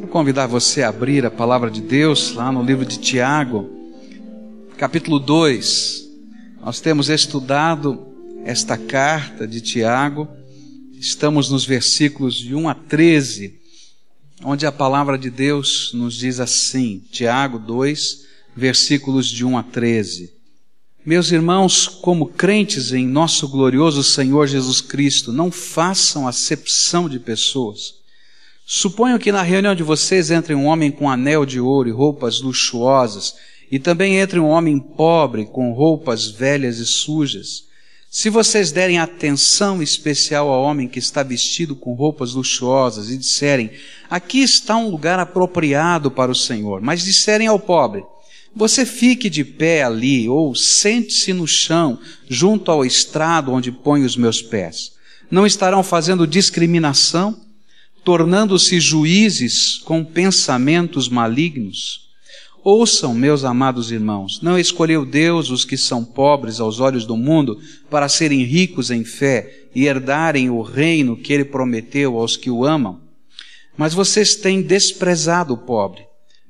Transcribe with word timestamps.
Quero 0.00 0.12
convidar 0.12 0.46
você 0.46 0.82
a 0.82 0.88
abrir 0.88 1.26
a 1.26 1.30
palavra 1.30 1.70
de 1.70 1.82
Deus 1.82 2.32
lá 2.32 2.50
no 2.50 2.62
livro 2.62 2.86
de 2.86 2.98
Tiago, 2.98 3.68
capítulo 4.78 5.18
2. 5.18 6.08
Nós 6.64 6.80
temos 6.80 7.10
estudado 7.10 8.08
esta 8.46 8.78
carta 8.78 9.46
de 9.46 9.60
Tiago, 9.60 10.26
estamos 10.98 11.50
nos 11.50 11.66
versículos 11.66 12.36
de 12.36 12.54
1 12.54 12.70
a 12.70 12.74
13, 12.74 13.60
onde 14.42 14.64
a 14.64 14.72
palavra 14.72 15.18
de 15.18 15.28
Deus 15.28 15.90
nos 15.92 16.14
diz 16.14 16.40
assim, 16.40 17.04
Tiago 17.10 17.58
2, 17.58 18.24
versículos 18.56 19.28
de 19.28 19.44
1 19.44 19.58
a 19.58 19.62
13. 19.62 20.32
Meus 21.04 21.30
irmãos, 21.30 21.86
como 21.86 22.24
crentes 22.28 22.94
em 22.94 23.06
nosso 23.06 23.46
glorioso 23.46 24.02
Senhor 24.02 24.46
Jesus 24.46 24.80
Cristo, 24.80 25.30
não 25.30 25.50
façam 25.50 26.26
acepção 26.26 27.06
de 27.06 27.18
pessoas. 27.18 27.99
Suponho 28.72 29.18
que 29.18 29.32
na 29.32 29.42
reunião 29.42 29.74
de 29.74 29.82
vocês 29.82 30.30
entre 30.30 30.54
um 30.54 30.66
homem 30.66 30.92
com 30.92 31.10
anel 31.10 31.44
de 31.44 31.58
ouro 31.58 31.88
e 31.88 31.92
roupas 31.92 32.40
luxuosas, 32.40 33.34
e 33.68 33.80
também 33.80 34.14
entre 34.14 34.38
um 34.38 34.46
homem 34.46 34.78
pobre 34.78 35.44
com 35.44 35.72
roupas 35.72 36.28
velhas 36.28 36.78
e 36.78 36.86
sujas. 36.86 37.64
Se 38.08 38.30
vocês 38.30 38.70
derem 38.70 39.00
atenção 39.00 39.82
especial 39.82 40.48
ao 40.48 40.62
homem 40.62 40.86
que 40.86 41.00
está 41.00 41.24
vestido 41.24 41.74
com 41.74 41.94
roupas 41.94 42.34
luxuosas 42.34 43.10
e 43.10 43.18
disserem, 43.18 43.72
aqui 44.08 44.40
está 44.40 44.76
um 44.76 44.88
lugar 44.88 45.18
apropriado 45.18 46.08
para 46.08 46.30
o 46.30 46.34
Senhor, 46.34 46.80
mas 46.80 47.02
disserem 47.02 47.48
ao 47.48 47.58
pobre, 47.58 48.04
você 48.54 48.86
fique 48.86 49.28
de 49.28 49.42
pé 49.42 49.82
ali 49.82 50.28
ou 50.28 50.54
sente-se 50.54 51.32
no 51.32 51.48
chão, 51.48 51.98
junto 52.28 52.70
ao 52.70 52.84
estrado 52.84 53.52
onde 53.52 53.72
ponho 53.72 54.06
os 54.06 54.16
meus 54.16 54.40
pés. 54.40 54.92
Não 55.28 55.44
estarão 55.44 55.82
fazendo 55.82 56.24
discriminação, 56.24 57.49
tornando-se 58.04 58.80
juízes 58.80 59.78
com 59.78 60.04
pensamentos 60.04 61.08
malignos? 61.08 62.10
Ouçam, 62.62 63.14
meus 63.14 63.42
amados 63.42 63.90
irmãos, 63.90 64.40
não 64.42 64.58
escolheu 64.58 65.06
Deus 65.06 65.50
os 65.50 65.64
que 65.64 65.78
são 65.78 66.04
pobres 66.04 66.60
aos 66.60 66.78
olhos 66.78 67.06
do 67.06 67.16
mundo 67.16 67.58
para 67.88 68.08
serem 68.08 68.42
ricos 68.42 68.90
em 68.90 69.02
fé 69.02 69.68
e 69.74 69.86
herdarem 69.86 70.50
o 70.50 70.60
reino 70.60 71.16
que 71.16 71.32
ele 71.32 71.44
prometeu 71.44 72.18
aos 72.18 72.36
que 72.36 72.50
o 72.50 72.64
amam? 72.64 73.00
Mas 73.78 73.94
vocês 73.94 74.34
têm 74.34 74.60
desprezado 74.60 75.54
o 75.54 75.58
pobre. 75.58 76.02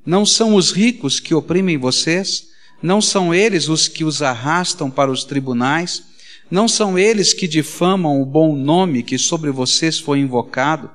Não 0.05 0.27
são 0.27 0.57
os 0.57 0.73
ricos 0.73 1.21
que 1.21 1.33
oprimem 1.33 1.79
vocês? 1.79 2.49
Não 2.83 3.01
são 3.01 3.33
eles 3.33 3.69
os 3.69 3.87
que 3.87 4.03
os 4.03 4.21
arrastam 4.21 4.91
para 4.91 5.13
os 5.13 5.23
tribunais? 5.23 6.03
Não 6.51 6.67
são 6.67 6.99
eles 6.99 7.33
que 7.33 7.47
difamam 7.47 8.21
o 8.21 8.27
bom 8.27 8.57
nome 8.57 9.05
que 9.05 9.17
sobre 9.17 9.53
vocês 9.53 10.01
foi 10.01 10.19
invocado? 10.19 10.91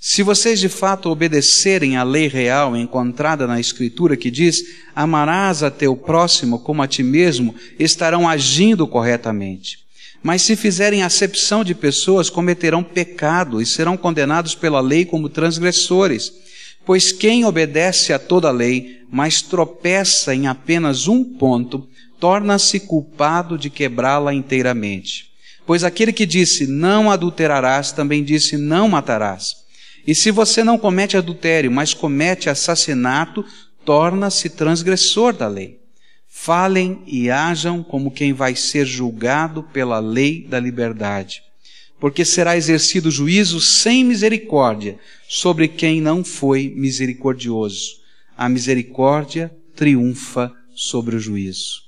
Se 0.00 0.22
vocês 0.22 0.60
de 0.60 0.68
fato 0.68 1.08
obedecerem 1.10 1.96
à 1.96 2.02
lei 2.02 2.28
real 2.28 2.76
encontrada 2.76 3.46
na 3.46 3.58
Escritura 3.58 4.16
que 4.16 4.30
diz: 4.30 4.64
amarás 4.94 5.62
a 5.62 5.70
teu 5.70 5.96
próximo 5.96 6.58
como 6.58 6.82
a 6.82 6.86
ti 6.86 7.02
mesmo, 7.02 7.54
estarão 7.78 8.28
agindo 8.28 8.86
corretamente. 8.86 9.78
Mas 10.22 10.42
se 10.42 10.56
fizerem 10.56 11.02
acepção 11.02 11.62
de 11.62 11.74
pessoas, 11.74 12.28
cometerão 12.28 12.82
pecado 12.82 13.60
e 13.60 13.66
serão 13.66 13.96
condenados 13.96 14.54
pela 14.54 14.80
lei 14.80 15.04
como 15.04 15.28
transgressores. 15.28 16.32
Pois 16.84 17.12
quem 17.12 17.44
obedece 17.44 18.12
a 18.12 18.18
toda 18.18 18.48
a 18.48 18.52
lei, 18.52 19.02
mas 19.10 19.42
tropeça 19.42 20.34
em 20.34 20.46
apenas 20.46 21.08
um 21.08 21.24
ponto, 21.24 21.88
torna-se 22.20 22.80
culpado 22.80 23.58
de 23.58 23.70
quebrá-la 23.70 24.32
inteiramente. 24.32 25.30
Pois 25.66 25.82
aquele 25.82 26.12
que 26.12 26.26
disse 26.26 26.66
não 26.66 27.10
adulterarás, 27.10 27.90
também 27.92 28.22
disse 28.22 28.56
não 28.56 28.88
matarás. 28.88 29.65
E 30.06 30.14
se 30.14 30.30
você 30.30 30.62
não 30.62 30.78
comete 30.78 31.16
adultério, 31.16 31.70
mas 31.70 31.92
comete 31.92 32.48
assassinato, 32.48 33.44
torna-se 33.84 34.50
transgressor 34.50 35.32
da 35.32 35.48
lei. 35.48 35.80
Falem 36.28 37.02
e 37.06 37.30
hajam 37.30 37.82
como 37.82 38.10
quem 38.10 38.32
vai 38.32 38.54
ser 38.54 38.84
julgado 38.84 39.62
pela 39.62 39.98
lei 39.98 40.46
da 40.46 40.60
liberdade 40.60 41.46
porque 41.98 42.24
será 42.24 42.56
exercido 42.56 43.10
juízo 43.10 43.60
sem 43.60 44.04
misericórdia 44.04 44.98
sobre 45.28 45.66
quem 45.68 46.00
não 46.00 46.22
foi 46.22 46.72
misericordioso. 46.76 48.00
A 48.36 48.48
misericórdia 48.48 49.54
triunfa 49.74 50.52
sobre 50.74 51.16
o 51.16 51.18
juízo. 51.18 51.84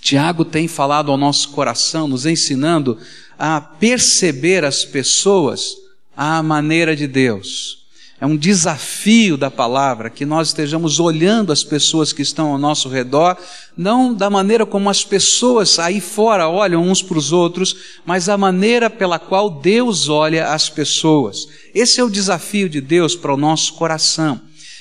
Tiago 0.00 0.44
tem 0.44 0.66
falado 0.66 1.10
ao 1.10 1.16
nosso 1.16 1.50
coração, 1.50 2.08
nos 2.08 2.26
ensinando 2.26 2.98
a 3.38 3.60
perceber 3.60 4.64
as 4.64 4.84
pessoas 4.84 5.76
à 6.18 6.42
maneira 6.42 6.96
de 6.96 7.06
Deus. 7.06 7.86
É 8.20 8.26
um 8.26 8.36
desafio 8.36 9.36
da 9.36 9.48
palavra 9.48 10.10
que 10.10 10.26
nós 10.26 10.48
estejamos 10.48 10.98
olhando 10.98 11.52
as 11.52 11.62
pessoas 11.62 12.12
que 12.12 12.22
estão 12.22 12.48
ao 12.50 12.58
nosso 12.58 12.88
redor, 12.88 13.36
não 13.76 14.12
da 14.12 14.28
maneira 14.28 14.66
como 14.66 14.90
as 14.90 15.04
pessoas 15.04 15.78
aí 15.78 16.00
fora 16.00 16.48
olham 16.48 16.82
uns 16.82 17.00
para 17.00 17.16
os 17.16 17.30
outros, 17.30 17.76
mas 18.04 18.28
a 18.28 18.36
maneira 18.36 18.90
pela 18.90 19.20
qual 19.20 19.48
Deus 19.48 20.08
olha 20.08 20.48
as 20.48 20.68
pessoas. 20.68 21.46
Esse 21.72 22.00
é 22.00 22.04
o 22.04 22.10
desafio 22.10 22.68
de 22.68 22.80
Deus 22.80 23.14
para 23.14 23.32
o 23.32 23.36
nosso 23.36 23.74
coração. 23.74 24.40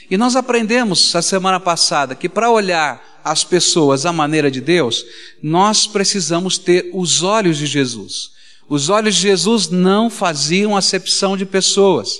E 0.10 0.18
nós 0.18 0.36
aprendemos 0.36 1.16
a 1.16 1.22
semana 1.22 1.60
passada 1.60 2.16
que 2.16 2.28
para 2.28 2.50
olhar 2.50 3.20
as 3.24 3.44
pessoas 3.44 4.08
à 4.08 4.12
maneira 4.12 4.50
de 4.50 4.62
Deus, 4.62 5.06
nós 5.44 5.86
precisamos 5.86 6.58
ter 6.58 6.90
os 6.92 7.22
olhos 7.22 7.60
de 7.60 7.68
Jesus. 7.68 8.37
Os 8.70 8.90
olhos 8.90 9.16
de 9.16 9.22
Jesus 9.22 9.70
não 9.70 10.10
faziam 10.10 10.76
acepção 10.76 11.38
de 11.38 11.46
pessoas. 11.46 12.20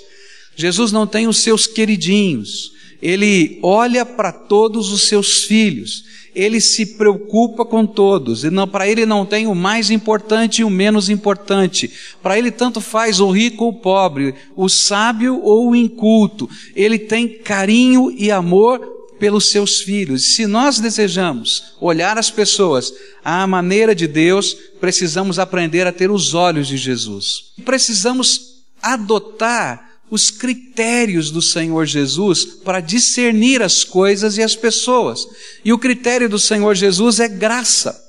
Jesus 0.56 0.92
não 0.92 1.06
tem 1.06 1.28
os 1.28 1.38
seus 1.38 1.68
queridinhos, 1.68 2.72
ele 3.00 3.60
olha 3.62 4.04
para 4.04 4.32
todos 4.32 4.92
os 4.92 5.04
seus 5.04 5.44
filhos, 5.44 6.04
ele 6.34 6.60
se 6.60 6.98
preocupa 6.98 7.64
com 7.64 7.86
todos, 7.86 8.42
para 8.72 8.88
ele 8.88 9.06
não 9.06 9.24
tem 9.24 9.46
o 9.46 9.54
mais 9.54 9.92
importante 9.92 10.62
e 10.62 10.64
o 10.64 10.70
menos 10.70 11.10
importante, 11.10 11.92
para 12.24 12.40
ele 12.40 12.50
tanto 12.50 12.82
faz 12.82 13.20
o 13.20 13.30
rico 13.30 13.66
ou 13.66 13.70
o 13.70 13.80
pobre, 13.80 14.34
o 14.56 14.68
sábio 14.68 15.40
ou 15.44 15.70
o 15.70 15.76
inculto, 15.76 16.50
ele 16.76 16.98
tem 16.98 17.28
carinho 17.28 18.12
e 18.18 18.32
amor 18.32 18.97
pelos 19.20 19.50
seus 19.50 19.82
filhos. 19.82 20.36
Se 20.36 20.46
nós 20.46 20.80
desejamos 20.80 21.74
olhar 21.80 22.18
as 22.18 22.30
pessoas 22.30 22.94
à 23.24 23.46
maneira 23.46 23.94
de 23.94 24.08
Deus, 24.08 24.56
precisamos 24.80 25.40
aprender 25.40 25.86
a 25.88 25.92
ter 25.92 26.12
os 26.12 26.34
olhos 26.34 26.68
de 26.68 26.78
Jesus. 26.78 27.54
Precisamos 27.66 28.64
adotar 28.82 29.88
os 30.10 30.32
critérios 30.32 31.32
do 31.32 31.42
Senhor 31.42 31.86
Jesus 31.86 32.46
para 32.46 32.80
discernir 32.80 33.62
as 33.62 33.84
coisas 33.84 34.38
e 34.38 34.44
as 34.44 34.56
pessoas. 34.56 35.28
E 35.64 35.74
o 35.74 35.78
critério 35.78 36.30
do 36.30 36.40
Senhor 36.40 36.76
Jesus 36.76 37.20
é 37.20 37.28
graça. 37.28 38.06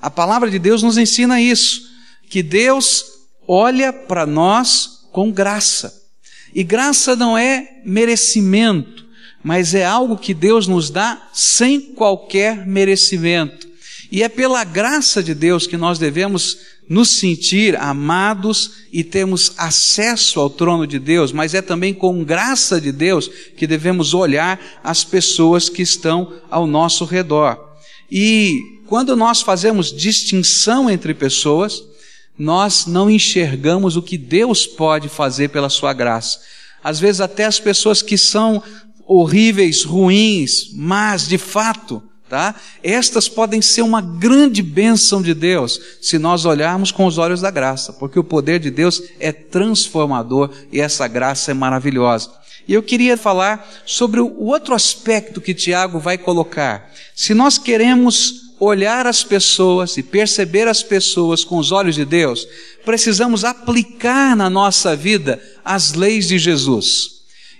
A 0.00 0.10
palavra 0.10 0.50
de 0.50 0.58
Deus 0.58 0.82
nos 0.82 0.98
ensina 0.98 1.40
isso, 1.40 1.82
que 2.28 2.42
Deus 2.42 3.04
olha 3.46 3.92
para 3.92 4.26
nós 4.26 5.06
com 5.12 5.30
graça. 5.30 6.02
E 6.54 6.62
graça 6.62 7.16
não 7.16 7.38
é 7.38 7.80
merecimento, 7.84 9.01
mas 9.42 9.74
é 9.74 9.84
algo 9.84 10.16
que 10.16 10.32
Deus 10.32 10.66
nos 10.66 10.90
dá 10.90 11.28
sem 11.32 11.80
qualquer 11.80 12.66
merecimento. 12.66 13.68
E 14.10 14.22
é 14.22 14.28
pela 14.28 14.62
graça 14.62 15.22
de 15.22 15.34
Deus 15.34 15.66
que 15.66 15.76
nós 15.76 15.98
devemos 15.98 16.58
nos 16.88 17.08
sentir 17.08 17.74
amados 17.76 18.72
e 18.92 19.02
temos 19.02 19.52
acesso 19.56 20.38
ao 20.38 20.50
trono 20.50 20.86
de 20.86 20.98
Deus, 20.98 21.32
mas 21.32 21.54
é 21.54 21.62
também 21.62 21.94
com 21.94 22.22
graça 22.22 22.80
de 22.80 22.92
Deus 22.92 23.30
que 23.56 23.66
devemos 23.66 24.12
olhar 24.12 24.60
as 24.84 25.02
pessoas 25.02 25.68
que 25.70 25.80
estão 25.80 26.34
ao 26.50 26.66
nosso 26.66 27.06
redor. 27.06 27.58
E 28.10 28.82
quando 28.86 29.16
nós 29.16 29.40
fazemos 29.40 29.90
distinção 29.90 30.90
entre 30.90 31.14
pessoas, 31.14 31.82
nós 32.38 32.84
não 32.84 33.08
enxergamos 33.10 33.96
o 33.96 34.02
que 34.02 34.18
Deus 34.18 34.66
pode 34.66 35.08
fazer 35.08 35.48
pela 35.48 35.70
sua 35.70 35.94
graça. 35.94 36.40
Às 36.84 37.00
vezes 37.00 37.22
até 37.22 37.46
as 37.46 37.58
pessoas 37.58 38.02
que 38.02 38.18
são 38.18 38.62
horríveis, 39.20 39.84
ruins, 39.84 40.70
mas 40.72 41.26
de 41.26 41.38
fato 41.38 42.02
tá? 42.32 42.54
Estas 42.82 43.28
podem 43.28 43.60
ser 43.60 43.82
uma 43.82 44.00
grande 44.00 44.62
bênção 44.62 45.20
de 45.20 45.34
Deus 45.34 45.78
se 46.00 46.18
nós 46.18 46.46
olharmos 46.46 46.90
com 46.90 47.04
os 47.04 47.18
olhos 47.18 47.42
da 47.42 47.50
graça, 47.50 47.92
porque 47.92 48.18
o 48.18 48.24
poder 48.24 48.58
de 48.58 48.70
Deus 48.70 49.02
é 49.20 49.30
transformador 49.32 50.48
e 50.72 50.80
essa 50.80 51.06
graça 51.06 51.50
é 51.50 51.54
maravilhosa. 51.54 52.30
E 52.66 52.72
eu 52.72 52.82
queria 52.82 53.18
falar 53.18 53.68
sobre 53.84 54.18
o 54.18 54.44
outro 54.44 54.74
aspecto 54.74 55.42
que 55.42 55.52
Tiago 55.52 55.98
vai 55.98 56.16
colocar. 56.16 56.90
Se 57.14 57.34
nós 57.34 57.58
queremos 57.58 58.54
olhar 58.58 59.06
as 59.06 59.22
pessoas 59.22 59.98
e 59.98 60.02
perceber 60.02 60.66
as 60.66 60.82
pessoas 60.82 61.44
com 61.44 61.58
os 61.58 61.70
olhos 61.70 61.96
de 61.96 62.06
Deus, 62.06 62.48
precisamos 62.82 63.44
aplicar 63.44 64.34
na 64.34 64.48
nossa 64.48 64.96
vida 64.96 65.38
as 65.62 65.92
leis 65.92 66.28
de 66.28 66.38
Jesus. 66.38 67.11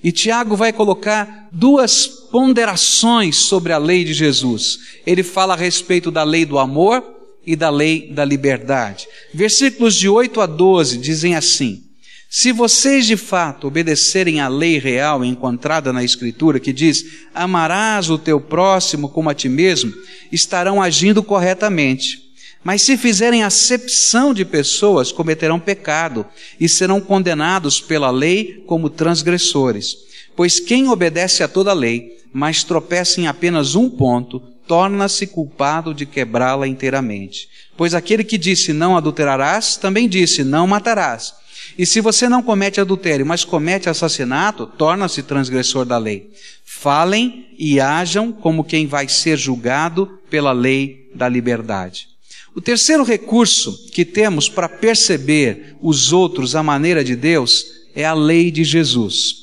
E 0.03 0.11
Tiago 0.11 0.57
vai 0.57 0.73
colocar 0.73 1.49
duas 1.53 2.07
ponderações 2.07 3.37
sobre 3.37 3.73
a 3.73 3.79
lei 3.79 4.05
de 4.05 4.13
Jesus. 4.13 4.79
Ele 5.07 5.23
fala 5.23 5.55
a 5.55 5.57
respeito 5.57 6.11
da 6.11 6.25
lei 6.25 6.45
do 6.45 6.59
amor 6.59 7.05
e 7.47 7.55
da 7.55 7.71
lei 7.71 8.09
da 8.11 8.25
liberdade. 8.25 9.07
Versículos 9.33 9.95
de 9.95 10.09
8 10.09 10.41
a 10.41 10.47
12 10.47 10.99
dizem 10.99 11.37
assim: 11.37 11.85
Se 12.29 12.51
vocês 12.51 13.07
de 13.07 13.17
fato 13.17 13.69
obedecerem 13.69 14.41
à 14.41 14.49
lei 14.49 14.79
real 14.79 15.25
encontrada 15.25 15.93
na 15.93 16.03
Escritura, 16.03 16.59
que 16.59 16.73
diz: 16.73 17.05
amarás 17.33 18.11
o 18.11 18.19
teu 18.19 18.41
próximo 18.41 19.09
como 19.09 19.31
a 19.31 19.35
ti 19.35 19.49
mesmo, 19.49 19.93
estarão 20.33 20.83
agindo 20.83 21.23
corretamente. 21.23 22.32
Mas 22.65 22.83
se 22.83 22.97
fizerem 22.97 23.43
acepção 23.43 24.33
de 24.33 24.45
pessoas, 24.45 25.11
cometerão 25.11 25.59
pecado 25.59 26.25
e 26.61 26.69
serão 26.69 27.01
condenados 27.01 27.81
pela 27.81 28.11
lei 28.11 28.63
como 28.67 28.89
transgressores. 28.89 29.97
Pois 30.37 30.61
quem 30.61 30.89
obedece 30.89 31.43
a 31.43 31.49
toda 31.49 31.71
a 31.71 31.75
lei, 31.75 32.19
mas 32.33 32.65
tropeça 32.65 33.21
em 33.21 33.27
apenas 33.27 33.75
um 33.75 33.91
ponto, 33.91 34.41
torna-se 34.67 35.27
culpado 35.27 35.93
de 35.93 36.07
quebrá-la 36.07 36.69
inteiramente. 36.69 37.49
Pois 37.77 37.95
aquele 37.95 38.23
que 38.23 38.39
disse 38.39 38.73
não 38.73 38.97
adulterarás, 38.97 39.77
também 39.77 40.09
disse 40.09 40.45
não 40.45 40.67
matarás. 40.67 41.35
E 41.77 41.85
se 41.85 42.01
você 42.01 42.29
não 42.29 42.43
comete 42.43 42.81
adultério, 42.81 43.27
mas 43.27 43.45
comete 43.45 43.89
assassinato, 43.89 44.67
torna-se 44.67 45.23
transgressor 45.23 45.85
da 45.85 45.99
lei. 45.99 46.31
Falem 46.65 47.47
e 47.59 47.81
hajam 47.81 48.33
como 48.33 48.65
quem 48.65 48.87
vai 48.87 49.09
ser 49.09 49.37
julgado 49.37 50.19
pela 50.31 50.53
lei 50.53 51.11
da 51.15 51.29
liberdade. 51.29 52.12
O 52.55 52.61
terceiro 52.61 53.03
recurso 53.03 53.89
que 53.93 54.05
temos 54.05 54.49
para 54.49 54.69
perceber 54.69 55.77
os 55.81 56.13
outros 56.13 56.55
à 56.55 56.63
maneira 56.63 57.03
de 57.03 57.17
Deus 57.17 57.65
é 57.95 58.05
a 58.05 58.13
lei 58.13 58.51
de 58.51 58.63
Jesus. 58.63 59.43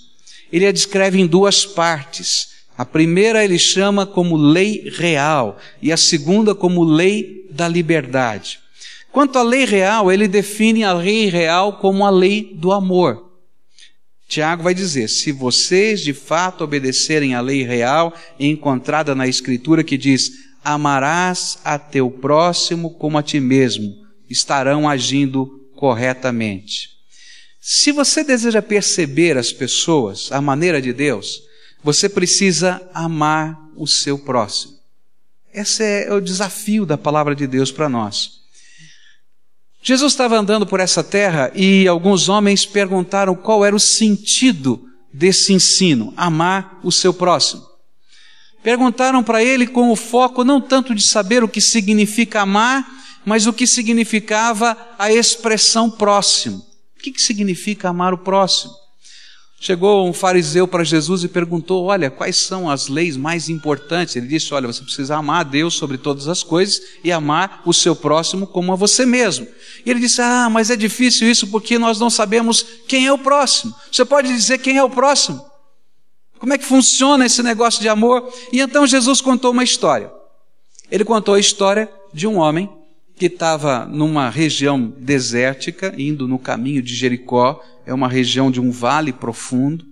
Ele 0.51 0.67
a 0.67 0.71
descreve 0.71 1.19
em 1.19 1.25
duas 1.25 1.65
partes. 1.65 2.49
A 2.77 2.85
primeira 2.85 3.43
ele 3.43 3.57
chama 3.57 4.05
como 4.05 4.37
lei 4.37 4.89
real 4.95 5.57
e 5.81 5.91
a 5.91 5.97
segunda 5.97 6.53
como 6.53 6.83
lei 6.83 7.47
da 7.49 7.67
liberdade. 7.67 8.59
Quanto 9.11 9.39
à 9.39 9.43
lei 9.43 9.65
real, 9.65 10.11
ele 10.11 10.27
define 10.27 10.83
a 10.83 10.93
lei 10.93 11.27
real 11.27 11.73
como 11.73 12.05
a 12.05 12.11
lei 12.11 12.51
do 12.53 12.71
amor. 12.71 13.27
Tiago 14.27 14.61
vai 14.61 14.75
dizer: 14.75 15.07
se 15.07 15.31
vocês 15.31 16.01
de 16.01 16.13
fato 16.13 16.63
obedecerem 16.63 17.33
à 17.33 17.41
lei 17.41 17.63
real 17.63 18.13
encontrada 18.39 19.15
na 19.15 19.27
Escritura 19.27 19.83
que 19.83 19.97
diz: 19.97 20.31
amarás 20.63 21.59
a 21.63 21.77
teu 21.77 22.09
próximo 22.09 22.91
como 22.95 23.17
a 23.17 23.23
ti 23.23 23.39
mesmo, 23.39 23.95
estarão 24.29 24.87
agindo 24.87 25.69
corretamente. 25.75 26.89
Se 27.61 27.91
você 27.91 28.23
deseja 28.23 28.61
perceber 28.61 29.37
as 29.37 29.51
pessoas 29.51 30.31
à 30.31 30.41
maneira 30.41 30.81
de 30.81 30.93
Deus, 30.93 31.41
você 31.83 32.09
precisa 32.09 32.81
amar 32.93 33.57
o 33.75 33.87
seu 33.87 34.17
próximo. 34.17 34.73
Esse 35.53 35.83
é 35.83 36.13
o 36.13 36.21
desafio 36.21 36.85
da 36.85 36.97
palavra 36.97 37.35
de 37.35 37.47
Deus 37.47 37.71
para 37.71 37.89
nós. 37.89 38.39
Jesus 39.81 40.13
estava 40.13 40.37
andando 40.37 40.67
por 40.67 40.79
essa 40.79 41.03
terra 41.03 41.51
e 41.55 41.87
alguns 41.87 42.27
homens 42.27 42.65
perguntaram 42.65 43.35
qual 43.35 43.65
era 43.65 43.75
o 43.75 43.79
sentido 43.79 44.85
desse 45.11 45.53
ensino, 45.53 46.13
amar 46.17 46.79
o 46.83 46.91
seu 46.91 47.13
próximo. 47.13 47.68
Perguntaram 48.61 49.23
para 49.23 49.43
ele 49.43 49.65
com 49.65 49.91
o 49.91 49.95
foco 49.95 50.43
não 50.43 50.59
tanto 50.59 50.93
de 50.93 51.01
saber 51.01 51.43
o 51.43 51.47
que 51.47 51.61
significa 51.61 52.41
amar, 52.41 52.85
mas 53.25 53.47
o 53.47 53.53
que 53.53 53.65
significava 53.65 54.77
a 54.97 55.11
expressão 55.11 55.89
próximo. 55.89 56.57
O 56.97 57.01
que, 57.01 57.11
que 57.11 57.21
significa 57.21 57.89
amar 57.89 58.13
o 58.13 58.17
próximo? 58.17 58.73
Chegou 59.61 60.07
um 60.07 60.13
fariseu 60.13 60.65
para 60.65 60.85
Jesus 60.85 61.23
e 61.23 61.27
perguntou: 61.27 61.85
Olha, 61.85 62.09
quais 62.09 62.37
são 62.37 62.69
as 62.69 62.87
leis 62.87 63.17
mais 63.17 63.49
importantes? 63.49 64.15
Ele 64.15 64.27
disse: 64.27 64.53
Olha, 64.53 64.67
você 64.67 64.81
precisa 64.81 65.17
amar 65.17 65.41
a 65.41 65.43
Deus 65.43 65.73
sobre 65.73 65.97
todas 65.97 66.29
as 66.29 66.43
coisas 66.43 66.81
e 67.03 67.11
amar 67.11 67.61
o 67.65 67.73
seu 67.73 67.93
próximo 67.93 68.47
como 68.47 68.71
a 68.71 68.75
você 68.77 69.05
mesmo. 69.05 69.45
E 69.85 69.89
ele 69.91 69.99
disse: 69.99 70.21
Ah, 70.21 70.49
mas 70.49 70.69
é 70.69 70.77
difícil 70.77 71.29
isso 71.29 71.47
porque 71.47 71.77
nós 71.77 71.99
não 71.99 72.09
sabemos 72.09 72.65
quem 72.87 73.05
é 73.05 73.11
o 73.11 73.17
próximo. 73.17 73.75
Você 73.91 74.05
pode 74.05 74.29
dizer 74.29 74.59
quem 74.59 74.77
é 74.77 74.83
o 74.83 74.89
próximo? 74.89 75.48
Como 76.39 76.53
é 76.53 76.57
que 76.57 76.65
funciona 76.65 77.25
esse 77.25 77.43
negócio 77.43 77.81
de 77.81 77.89
amor? 77.89 78.31
E 78.51 78.61
então 78.61 78.87
Jesus 78.87 79.19
contou 79.19 79.51
uma 79.51 79.63
história. 79.63 80.11
Ele 80.89 81.03
contou 81.03 81.35
a 81.35 81.39
história 81.39 81.91
de 82.13 82.25
um 82.25 82.37
homem 82.37 82.69
que 83.15 83.25
estava 83.25 83.85
numa 83.85 84.29
região 84.29 84.93
desértica, 84.97 85.93
indo 85.97 86.25
no 86.27 86.39
caminho 86.39 86.81
de 86.81 86.95
Jericó, 86.95 87.61
é 87.85 87.93
uma 87.93 88.07
região 88.07 88.49
de 88.49 88.61
um 88.61 88.71
vale 88.71 89.11
profundo, 89.11 89.85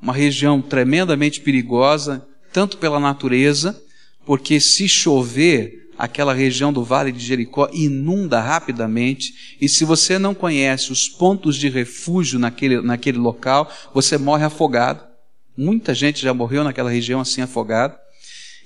uma 0.00 0.14
região 0.14 0.62
tremendamente 0.62 1.42
perigosa, 1.42 2.26
tanto 2.52 2.78
pela 2.78 2.98
natureza, 2.98 3.78
porque 4.24 4.58
se 4.58 4.88
chover, 4.88 5.90
aquela 5.98 6.32
região 6.32 6.72
do 6.72 6.82
vale 6.82 7.12
de 7.12 7.20
Jericó 7.20 7.68
inunda 7.70 8.40
rapidamente, 8.40 9.56
e 9.60 9.68
se 9.68 9.84
você 9.84 10.18
não 10.18 10.34
conhece 10.34 10.90
os 10.90 11.06
pontos 11.06 11.56
de 11.56 11.68
refúgio 11.68 12.38
naquele, 12.38 12.80
naquele 12.80 13.18
local, 13.18 13.70
você 13.92 14.16
morre 14.16 14.44
afogado. 14.44 15.09
Muita 15.56 15.94
gente 15.94 16.22
já 16.22 16.32
morreu 16.32 16.64
naquela 16.64 16.90
região 16.90 17.20
assim 17.20 17.42
afogado. 17.42 17.96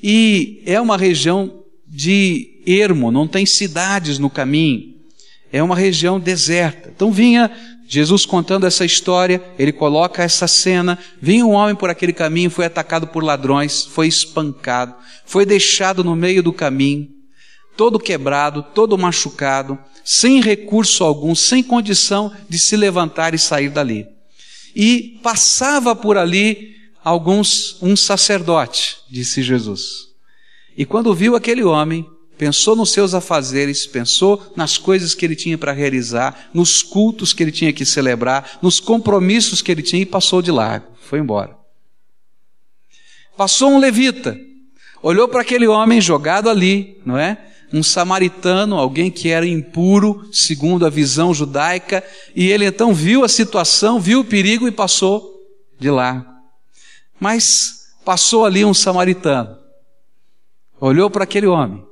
E 0.02 0.62
é 0.66 0.80
uma 0.80 0.96
região 0.96 1.62
de 1.86 2.62
ermo, 2.66 3.10
não 3.10 3.26
tem 3.28 3.46
cidades 3.46 4.18
no 4.18 4.30
caminho. 4.30 4.94
É 5.52 5.62
uma 5.62 5.76
região 5.76 6.18
deserta. 6.18 6.90
Então 6.94 7.12
vinha 7.12 7.50
Jesus 7.86 8.26
contando 8.26 8.66
essa 8.66 8.84
história, 8.84 9.42
ele 9.58 9.72
coloca 9.72 10.22
essa 10.22 10.48
cena. 10.48 10.98
Vinha 11.20 11.46
um 11.46 11.52
homem 11.52 11.74
por 11.74 11.90
aquele 11.90 12.12
caminho, 12.12 12.50
foi 12.50 12.66
atacado 12.66 13.06
por 13.06 13.22
ladrões, 13.22 13.84
foi 13.84 14.08
espancado, 14.08 14.94
foi 15.24 15.46
deixado 15.46 16.02
no 16.02 16.16
meio 16.16 16.42
do 16.42 16.52
caminho, 16.52 17.08
todo 17.76 18.00
quebrado, 18.00 18.62
todo 18.74 18.98
machucado, 18.98 19.78
sem 20.04 20.40
recurso 20.40 21.04
algum, 21.04 21.34
sem 21.34 21.62
condição 21.62 22.32
de 22.48 22.58
se 22.58 22.76
levantar 22.76 23.34
e 23.34 23.38
sair 23.38 23.68
dali. 23.68 24.06
E 24.74 25.20
passava 25.22 25.94
por 25.94 26.18
ali 26.18 26.73
alguns 27.04 27.76
um 27.82 27.94
sacerdote, 27.94 28.96
disse 29.10 29.42
Jesus. 29.42 30.08
E 30.76 30.86
quando 30.86 31.14
viu 31.14 31.36
aquele 31.36 31.62
homem, 31.62 32.08
pensou 32.38 32.74
nos 32.74 32.90
seus 32.90 33.14
afazeres, 33.14 33.86
pensou 33.86 34.42
nas 34.56 34.78
coisas 34.78 35.14
que 35.14 35.24
ele 35.24 35.36
tinha 35.36 35.58
para 35.58 35.72
realizar, 35.72 36.48
nos 36.52 36.82
cultos 36.82 37.32
que 37.32 37.42
ele 37.42 37.52
tinha 37.52 37.72
que 37.72 37.84
celebrar, 37.84 38.58
nos 38.62 38.80
compromissos 38.80 39.60
que 39.60 39.70
ele 39.70 39.82
tinha 39.82 40.02
e 40.02 40.06
passou 40.06 40.40
de 40.40 40.50
largo, 40.50 40.86
foi 41.02 41.18
embora. 41.18 41.56
Passou 43.36 43.70
um 43.70 43.78
levita, 43.78 44.38
olhou 45.02 45.28
para 45.28 45.42
aquele 45.42 45.66
homem 45.66 46.00
jogado 46.00 46.48
ali, 46.48 47.00
não 47.04 47.18
é? 47.18 47.50
Um 47.72 47.82
samaritano, 47.82 48.76
alguém 48.76 49.10
que 49.10 49.28
era 49.28 49.46
impuro, 49.46 50.28
segundo 50.32 50.86
a 50.86 50.90
visão 50.90 51.34
judaica, 51.34 52.04
e 52.34 52.50
ele 52.50 52.64
então 52.64 52.94
viu 52.94 53.24
a 53.24 53.28
situação, 53.28 54.00
viu 54.00 54.20
o 54.20 54.24
perigo 54.24 54.68
e 54.68 54.72
passou 54.72 55.28
de 55.78 55.90
largo. 55.90 56.33
Mas 57.18 57.94
passou 58.04 58.44
ali 58.44 58.64
um 58.64 58.74
samaritano 58.74 59.64
olhou 60.86 61.08
para 61.08 61.24
aquele 61.24 61.46
homem, 61.46 61.82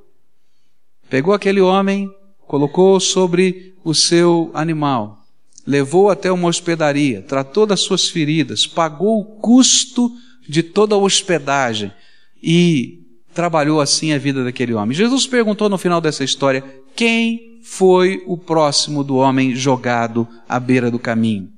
pegou 1.09 1.33
aquele 1.33 1.61
homem, 1.61 2.11
colocou 2.47 3.01
sobre 3.01 3.75
o 3.83 3.95
seu 3.95 4.51
animal, 4.53 5.19
levou 5.67 6.11
até 6.11 6.31
uma 6.31 6.49
hospedaria, 6.49 7.23
tratou 7.23 7.65
das 7.65 7.81
suas 7.81 8.09
feridas, 8.09 8.67
pagou 8.67 9.21
o 9.21 9.25
custo 9.25 10.11
de 10.47 10.63
toda 10.63 10.95
a 10.95 10.99
hospedagem 10.99 11.91
e 12.43 13.01
trabalhou 13.33 13.81
assim 13.81 14.13
a 14.13 14.19
vida 14.19 14.45
daquele 14.45 14.75
homem. 14.75 14.95
Jesus 14.95 15.27
perguntou 15.27 15.69
no 15.71 15.79
final 15.79 16.01
dessa 16.01 16.23
história: 16.23 16.63
quem 16.95 17.61
foi 17.63 18.23
o 18.27 18.37
próximo 18.37 19.03
do 19.03 19.17
homem 19.17 19.55
jogado 19.55 20.29
à 20.47 20.61
beira 20.61 20.91
do 20.91 20.99
caminho? 20.99 21.49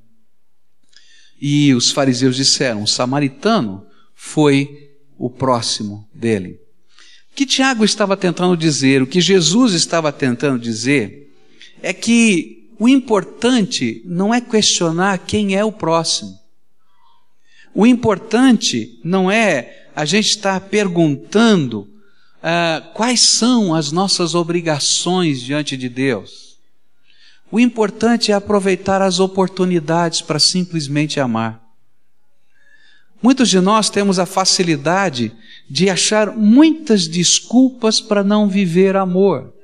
E 1.41 1.75
os 1.75 1.91
fariseus 1.91 2.37
disseram: 2.37 2.83
o 2.83 2.89
samaritano 2.89 3.87
foi 4.15 4.91
o 5.19 5.29
próximo 5.31 6.09
dele. 6.15 6.61
O 7.33 7.37
que 7.37 7.47
Tiago 7.47 7.85
estava 7.85 8.17
tentando 8.17 8.57
dizer, 8.57 9.03
o 9.03 9.07
que 9.07 9.21
Jesus 9.21 9.73
estava 9.73 10.13
tentando 10.13 10.59
dizer, 10.59 11.33
é 11.83 11.93
que 11.93 12.71
o 12.79 12.89
importante 12.89 14.03
não 14.05 14.33
é 14.33 14.41
questionar 14.41 15.19
quem 15.19 15.57
é 15.57 15.65
o 15.65 15.73
próximo. 15.73 16.39
O 17.75 17.87
importante 17.87 19.01
não 19.03 19.31
é 19.31 19.89
a 19.97 20.05
gente 20.05 20.29
estar 20.29 20.61
perguntando 20.61 21.81
uh, 21.81 22.93
quais 22.95 23.21
são 23.21 23.75
as 23.75 23.91
nossas 23.91 24.35
obrigações 24.35 25.41
diante 25.41 25.77
de 25.77 25.89
Deus. 25.89 26.44
O 27.55 27.61
importante 27.61 28.33
é 28.33 28.35
aproveitar 28.35 29.01
as 29.01 29.21
oportunidades 29.21 30.21
para 30.21 30.41
simplesmente 30.41 31.21
amar. 31.21 31.63
Muitos 33.23 33.49
de 33.49 33.61
nós 33.61 33.89
temos 33.89 34.19
a 34.19 34.27
facilidade 34.27 35.33
de 35.71 35.89
achar 35.89 36.37
muitas 36.37 37.07
desculpas 37.07 38.01
para 38.01 38.25
não 38.25 38.49
viver 38.49 38.97
amor. 38.97 39.55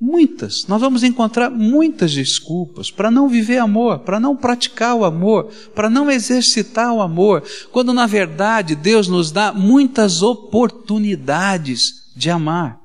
Muitas. 0.00 0.64
Nós 0.68 0.80
vamos 0.80 1.02
encontrar 1.02 1.50
muitas 1.50 2.12
desculpas 2.14 2.88
para 2.88 3.10
não 3.10 3.28
viver 3.28 3.58
amor, 3.58 3.98
para 3.98 4.20
não 4.20 4.36
praticar 4.36 4.94
o 4.94 5.04
amor, 5.04 5.50
para 5.74 5.90
não 5.90 6.08
exercitar 6.08 6.94
o 6.94 7.02
amor, 7.02 7.42
quando 7.72 7.92
na 7.92 8.06
verdade 8.06 8.76
Deus 8.76 9.08
nos 9.08 9.32
dá 9.32 9.52
muitas 9.52 10.22
oportunidades 10.22 12.12
de 12.14 12.30
amar. 12.30 12.83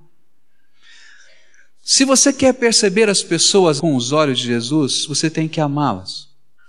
Se 1.91 2.05
você 2.05 2.31
quer 2.31 2.53
perceber 2.53 3.09
as 3.09 3.23
pessoas 3.23 3.79
com 3.79 3.95
os 3.95 4.11
olhos 4.11 4.37
de 4.37 4.45
Jesus, 4.45 5.07
você 5.07 5.27
tem 5.27 5.47
que 5.47 5.59
amá-las. 5.59 6.27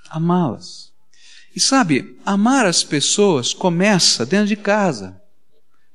amá-las. 0.08 0.94
E 1.54 1.60
sabe, 1.60 2.16
amar 2.24 2.64
as 2.64 2.82
pessoas 2.82 3.52
começa 3.52 4.24
dentro 4.24 4.46
de 4.46 4.56
casa. 4.56 5.20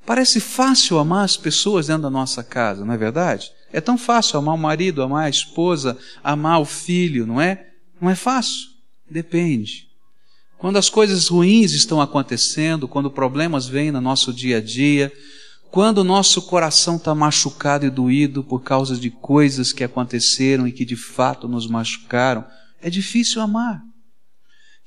Parece 0.06 0.38
fácil 0.38 0.96
amar 0.96 1.24
as 1.24 1.36
pessoas 1.36 1.88
dentro 1.88 2.04
da 2.04 2.10
nossa 2.10 2.44
casa, 2.44 2.84
não 2.84 2.94
é 2.94 2.96
verdade? 2.96 3.50
É 3.72 3.80
tão 3.80 3.98
fácil 3.98 4.38
amar 4.38 4.54
o 4.54 4.58
marido, 4.58 5.02
amar 5.02 5.24
a 5.24 5.28
esposa, 5.28 5.98
amar 6.22 6.60
o 6.60 6.64
filho, 6.64 7.26
não 7.26 7.40
é? 7.40 7.66
Não 8.00 8.08
é 8.08 8.14
fácil. 8.14 8.68
Depende. 9.10 9.88
Quando 10.56 10.76
as 10.76 10.88
coisas 10.88 11.26
ruins 11.26 11.72
estão 11.72 12.00
acontecendo, 12.00 12.86
quando 12.86 13.10
problemas 13.10 13.66
vêm 13.66 13.90
no 13.90 14.00
nosso 14.00 14.32
dia 14.32 14.58
a 14.58 14.60
dia, 14.60 15.12
quando 15.70 15.98
o 15.98 16.04
nosso 16.04 16.42
coração 16.42 16.96
está 16.96 17.14
machucado 17.14 17.84
e 17.84 17.90
doído 17.90 18.42
por 18.42 18.62
causa 18.62 18.96
de 18.96 19.10
coisas 19.10 19.72
que 19.72 19.84
aconteceram 19.84 20.66
e 20.66 20.72
que 20.72 20.84
de 20.84 20.96
fato 20.96 21.46
nos 21.46 21.66
machucaram, 21.66 22.44
é 22.80 22.88
difícil 22.88 23.42
amar. 23.42 23.82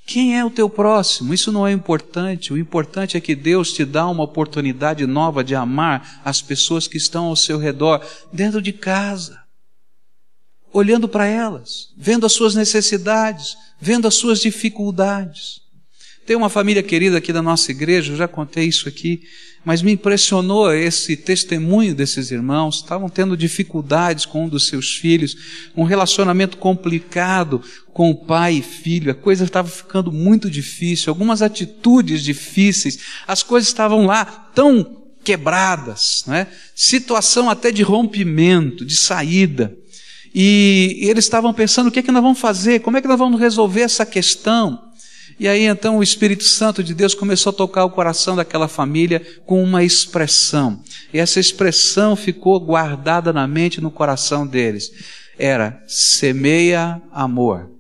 Quem 0.09 0.35
é 0.35 0.43
o 0.43 0.49
teu 0.49 0.67
próximo? 0.67 1.35
Isso 1.35 1.51
não 1.51 1.67
é 1.67 1.71
importante. 1.71 2.51
O 2.51 2.57
importante 2.57 3.15
é 3.15 3.21
que 3.21 3.35
Deus 3.35 3.71
te 3.71 3.85
dá 3.85 4.07
uma 4.07 4.23
oportunidade 4.23 5.05
nova 5.05 5.43
de 5.43 5.53
amar 5.53 6.21
as 6.25 6.41
pessoas 6.41 6.87
que 6.87 6.97
estão 6.97 7.25
ao 7.25 7.35
seu 7.35 7.59
redor, 7.59 8.03
dentro 8.33 8.59
de 8.59 8.73
casa, 8.73 9.39
olhando 10.73 11.07
para 11.07 11.27
elas, 11.27 11.93
vendo 11.95 12.25
as 12.25 12.33
suas 12.33 12.55
necessidades, 12.55 13.55
vendo 13.79 14.07
as 14.07 14.15
suas 14.15 14.39
dificuldades. 14.39 15.61
Tem 16.25 16.35
uma 16.35 16.49
família 16.49 16.81
querida 16.81 17.19
aqui 17.19 17.31
da 17.31 17.43
nossa 17.43 17.69
igreja, 17.69 18.11
eu 18.11 18.17
já 18.17 18.27
contei 18.27 18.65
isso 18.65 18.89
aqui, 18.89 19.21
mas 19.63 19.81
me 19.81 19.91
impressionou 19.91 20.73
esse 20.73 21.15
testemunho 21.15 21.93
desses 21.93 22.31
irmãos. 22.31 22.77
Estavam 22.77 23.09
tendo 23.09 23.35
dificuldades 23.35 24.25
com 24.25 24.45
um 24.45 24.49
dos 24.49 24.67
seus 24.67 24.95
filhos, 24.95 25.35
um 25.75 25.83
relacionamento 25.83 26.57
complicado 26.57 27.61
com 27.93 28.11
o 28.11 28.15
pai 28.15 28.55
e 28.55 28.61
filho, 28.61 29.11
a 29.11 29.15
coisa 29.15 29.43
estava 29.43 29.67
ficando 29.67 30.11
muito 30.11 30.49
difícil, 30.49 31.11
algumas 31.11 31.41
atitudes 31.41 32.23
difíceis, 32.23 32.99
as 33.27 33.43
coisas 33.43 33.67
estavam 33.67 34.05
lá 34.05 34.23
tão 34.23 35.03
quebradas, 35.21 36.23
né? 36.25 36.47
situação 36.73 37.49
até 37.49 37.71
de 37.71 37.83
rompimento, 37.83 38.85
de 38.85 38.95
saída. 38.95 39.75
E 40.33 40.99
eles 41.01 41.25
estavam 41.25 41.53
pensando: 41.53 41.87
o 41.87 41.91
que 41.91 41.99
é 41.99 42.03
que 42.03 42.11
nós 42.11 42.23
vamos 42.23 42.39
fazer? 42.39 42.79
Como 42.79 42.97
é 42.97 43.01
que 43.01 43.07
nós 43.07 43.19
vamos 43.19 43.39
resolver 43.39 43.81
essa 43.81 44.05
questão? 44.05 44.88
E 45.39 45.47
aí 45.47 45.63
então 45.63 45.97
o 45.97 46.03
Espírito 46.03 46.43
Santo 46.43 46.83
de 46.83 46.93
Deus 46.93 47.15
começou 47.15 47.51
a 47.51 47.55
tocar 47.55 47.85
o 47.85 47.89
coração 47.89 48.35
daquela 48.35 48.67
família 48.67 49.25
com 49.45 49.63
uma 49.63 49.83
expressão. 49.83 50.83
E 51.13 51.17
essa 51.17 51.39
expressão 51.39 52.15
ficou 52.15 52.59
guardada 52.59 53.31
na 53.31 53.47
mente 53.47 53.79
no 53.79 53.89
coração 53.89 54.45
deles. 54.45 54.91
Era 55.37 55.81
semeia 55.87 57.01
amor. 57.11 57.71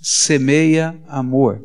Semeia 0.00 0.96
amor. 1.08 1.64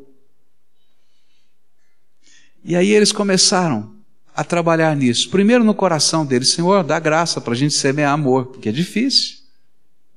E 2.64 2.76
aí 2.76 2.92
eles 2.92 3.12
começaram 3.12 3.96
a 4.36 4.44
trabalhar 4.44 4.96
nisso. 4.96 5.30
Primeiro 5.30 5.64
no 5.64 5.76
coração 5.76 6.26
deles, 6.26 6.50
Senhor, 6.50 6.84
dá 6.84 7.00
graça 7.00 7.40
para 7.40 7.54
a 7.54 7.56
gente 7.56 7.76
semear 7.76 8.12
amor, 8.12 8.48
porque 8.48 8.70
é 8.70 8.72
difícil 8.72 9.41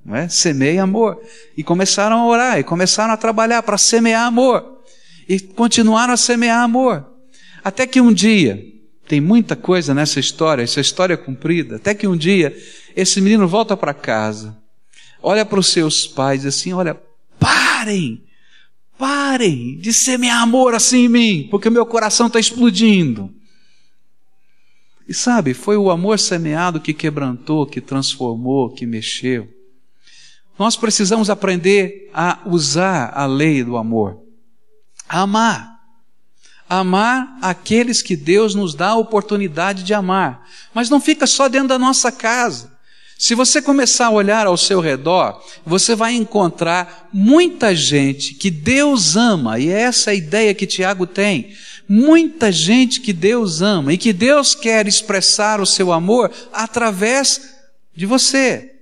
não 0.04 0.14
é? 0.14 0.28
Semeie 0.28 0.78
amor. 0.78 1.20
E 1.56 1.64
começaram 1.64 2.16
a 2.16 2.26
orar, 2.26 2.58
e 2.58 2.64
começaram 2.64 3.14
a 3.14 3.16
trabalhar 3.16 3.62
para 3.62 3.78
semear 3.78 4.26
amor. 4.26 4.82
E 5.28 5.40
continuaram 5.40 6.12
a 6.12 6.16
semear 6.16 6.62
amor. 6.62 7.06
Até 7.62 7.87
que 7.87 8.00
um 8.00 8.12
dia, 8.12 8.62
tem 9.08 9.20
muita 9.20 9.56
coisa 9.56 9.94
nessa 9.94 10.20
história, 10.20 10.62
essa 10.62 10.80
história 10.80 11.14
é 11.14 11.16
cumprida, 11.16 11.76
até 11.76 11.94
que 11.94 12.06
um 12.06 12.16
dia, 12.16 12.54
esse 12.94 13.20
menino 13.20 13.49
volta 13.49 13.76
para 13.76 13.94
casa, 13.94 14.56
olha 15.23 15.44
para 15.44 15.58
os 15.58 15.68
seus 15.68 16.06
pais 16.06 16.44
e 16.44 16.49
assim, 16.49 16.73
olha, 16.73 17.00
parem, 17.38 18.23
parem 18.99 19.78
de 19.78 19.92
semear 19.92 20.42
amor 20.42 20.75
assim 20.75 21.04
em 21.04 21.08
mim, 21.08 21.49
porque 21.50 21.70
meu 21.70 21.87
coração 21.87 22.26
está 22.26 22.38
explodindo. 22.38 23.32
E 25.06 25.12
sabe, 25.12 25.52
foi 25.52 25.76
o 25.76 25.90
amor 25.90 26.18
semeado 26.18 26.80
que 26.80 26.94
quebrantou, 26.94 27.66
que 27.66 27.80
transformou, 27.80 28.70
que 28.70 28.87
mexeu. 28.87 29.53
Nós 30.58 30.76
precisamos 30.76 31.28
aprender 31.28 32.11
a 32.14 32.38
usar 32.46 33.12
a 33.14 33.26
lei 33.26 33.64
do 33.64 33.76
amor. 33.76 34.20
Amar. 35.08 35.75
Amar 36.68 37.38
aqueles 37.42 38.00
que 38.00 38.16
Deus 38.16 38.54
nos 38.54 38.75
dá 38.75 38.88
a 38.88 38.96
oportunidade 38.96 39.82
de 39.82 39.92
amar. 39.92 40.46
Mas 40.73 40.88
não 40.88 41.00
fica 41.00 41.26
só 41.26 41.49
dentro 41.49 41.68
da 41.68 41.78
nossa 41.78 42.11
casa. 42.11 42.73
Se 43.18 43.34
você 43.34 43.62
começar 43.62 44.06
a 44.06 44.11
olhar 44.11 44.46
ao 44.46 44.56
seu 44.56 44.80
redor, 44.80 45.40
você 45.64 45.94
vai 45.94 46.14
encontrar 46.14 47.08
muita 47.12 47.75
gente 47.75 48.34
que 48.34 48.50
Deus 48.50 49.16
ama, 49.16 49.58
e 49.58 49.68
é 49.68 49.82
essa 49.82 50.11
a 50.11 50.14
ideia 50.14 50.52
que 50.52 50.66
Tiago 50.66 51.06
tem. 51.06 51.54
Muita 51.88 52.50
gente 52.50 53.00
que 53.00 53.12
Deus 53.12 53.62
ama 53.62 53.92
e 53.92 53.99
que 53.99 54.12
Deus 54.12 54.54
quer 54.54 54.88
expressar 54.88 55.61
o 55.61 55.66
seu 55.66 55.92
amor 55.92 56.30
através 56.52 57.54
de 57.94 58.04
você. 58.04 58.74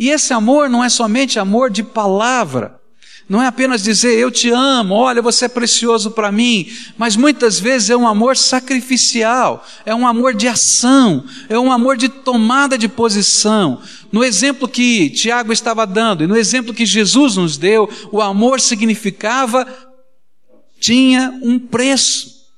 E 0.00 0.08
esse 0.08 0.32
amor 0.32 0.70
não 0.70 0.82
é 0.82 0.88
somente 0.88 1.38
amor 1.38 1.68
de 1.68 1.82
palavra, 1.82 2.80
não 3.28 3.42
é 3.42 3.46
apenas 3.46 3.82
dizer 3.82 4.18
eu 4.18 4.30
te 4.30 4.48
amo, 4.48 4.94
olha, 4.94 5.20
você 5.20 5.44
é 5.44 5.48
precioso 5.48 6.12
para 6.12 6.32
mim, 6.32 6.72
mas 6.96 7.16
muitas 7.16 7.60
vezes 7.60 7.90
é 7.90 7.96
um 7.96 8.08
amor 8.08 8.34
sacrificial, 8.34 9.62
é 9.84 9.94
um 9.94 10.06
amor 10.06 10.32
de 10.32 10.48
ação, 10.48 11.22
é 11.50 11.58
um 11.58 11.70
amor 11.70 11.98
de 11.98 12.08
tomada 12.08 12.78
de 12.78 12.88
posição. 12.88 13.82
No 14.10 14.24
exemplo 14.24 14.66
que 14.66 15.10
Tiago 15.10 15.52
estava 15.52 15.86
dando 15.86 16.24
e 16.24 16.26
no 16.26 16.34
exemplo 16.34 16.72
que 16.72 16.86
Jesus 16.86 17.36
nos 17.36 17.58
deu, 17.58 17.86
o 18.10 18.22
amor 18.22 18.58
significava 18.58 19.66
tinha 20.78 21.38
um 21.42 21.58
preço. 21.58 22.48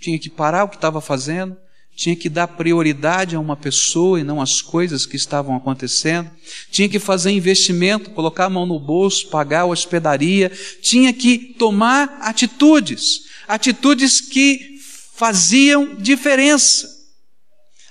Tinha 0.00 0.18
que 0.18 0.30
parar 0.30 0.64
o 0.64 0.68
que 0.70 0.76
estava 0.76 1.02
fazendo, 1.02 1.58
tinha 1.96 2.14
que 2.14 2.28
dar 2.28 2.46
prioridade 2.46 3.34
a 3.34 3.40
uma 3.40 3.56
pessoa 3.56 4.20
e 4.20 4.24
não 4.24 4.40
às 4.40 4.60
coisas 4.60 5.06
que 5.06 5.16
estavam 5.16 5.56
acontecendo, 5.56 6.30
tinha 6.70 6.88
que 6.90 6.98
fazer 6.98 7.30
investimento, 7.30 8.10
colocar 8.10 8.44
a 8.44 8.50
mão 8.50 8.66
no 8.66 8.78
bolso, 8.78 9.30
pagar 9.30 9.62
a 9.62 9.66
hospedaria, 9.66 10.52
tinha 10.82 11.10
que 11.14 11.38
tomar 11.58 12.18
atitudes, 12.20 13.22
atitudes 13.48 14.20
que 14.20 14.78
faziam 15.14 15.94
diferença. 15.94 16.86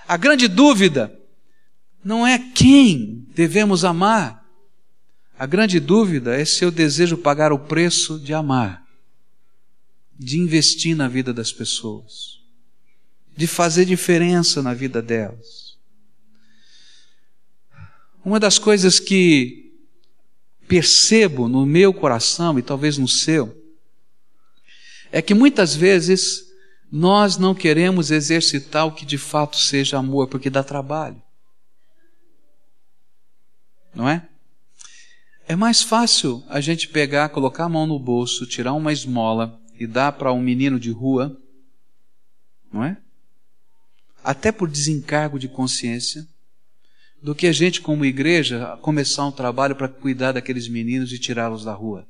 A 0.07 0.15
grande 0.15 0.47
dúvida 0.47 1.11
não 2.03 2.27
é 2.27 2.37
quem 2.37 3.27
devemos 3.33 3.83
amar, 3.83 4.45
a 5.37 5.47
grande 5.47 5.79
dúvida 5.79 6.39
é 6.39 6.45
se 6.45 6.63
eu 6.63 6.69
desejo 6.69 7.17
pagar 7.17 7.51
o 7.51 7.57
preço 7.57 8.19
de 8.19 8.35
amar, 8.35 8.83
de 10.17 10.37
investir 10.37 10.95
na 10.95 11.07
vida 11.07 11.33
das 11.33 11.51
pessoas 11.51 12.34
de 13.35 13.47
fazer 13.47 13.85
diferença 13.85 14.61
na 14.61 14.73
vida 14.73 15.01
delas. 15.01 15.77
Uma 18.23 18.39
das 18.39 18.57
coisas 18.57 18.99
que 18.99 19.65
percebo 20.67 21.47
no 21.47 21.65
meu 21.65 21.93
coração 21.93 22.57
e 22.57 22.61
talvez 22.61 22.97
no 22.97 23.07
seu, 23.07 23.55
é 25.11 25.21
que 25.21 25.33
muitas 25.33 25.75
vezes 25.75 26.45
nós 26.91 27.37
não 27.37 27.53
queremos 27.53 28.11
exercitar 28.11 28.85
o 28.87 28.91
que 28.91 29.05
de 29.05 29.17
fato 29.17 29.57
seja 29.57 29.97
amor, 29.97 30.27
porque 30.27 30.49
dá 30.49 30.63
trabalho. 30.63 31.21
Não 33.93 34.09
é? 34.09 34.27
É 35.47 35.55
mais 35.55 35.81
fácil 35.81 36.43
a 36.49 36.59
gente 36.59 36.87
pegar, 36.87 37.29
colocar 37.29 37.65
a 37.65 37.69
mão 37.69 37.85
no 37.85 37.99
bolso, 37.99 38.45
tirar 38.47 38.73
uma 38.73 38.91
esmola 38.91 39.59
e 39.79 39.85
dar 39.85 40.13
para 40.13 40.33
um 40.33 40.41
menino 40.41 40.79
de 40.79 40.91
rua, 40.91 41.39
não 42.71 42.83
é? 42.83 42.97
Até 44.25 44.51
por 44.51 44.67
desencargo 44.67 45.37
de 45.37 45.47
consciência, 45.47 46.27
do 47.21 47.35
que 47.35 47.45
a 47.45 47.51
gente, 47.51 47.79
como 47.79 48.03
igreja, 48.03 48.75
começar 48.81 49.25
um 49.25 49.31
trabalho 49.31 49.75
para 49.75 49.87
cuidar 49.87 50.31
daqueles 50.31 50.67
meninos 50.67 51.13
e 51.13 51.19
tirá-los 51.19 51.63
da 51.63 51.73
rua. 51.73 52.07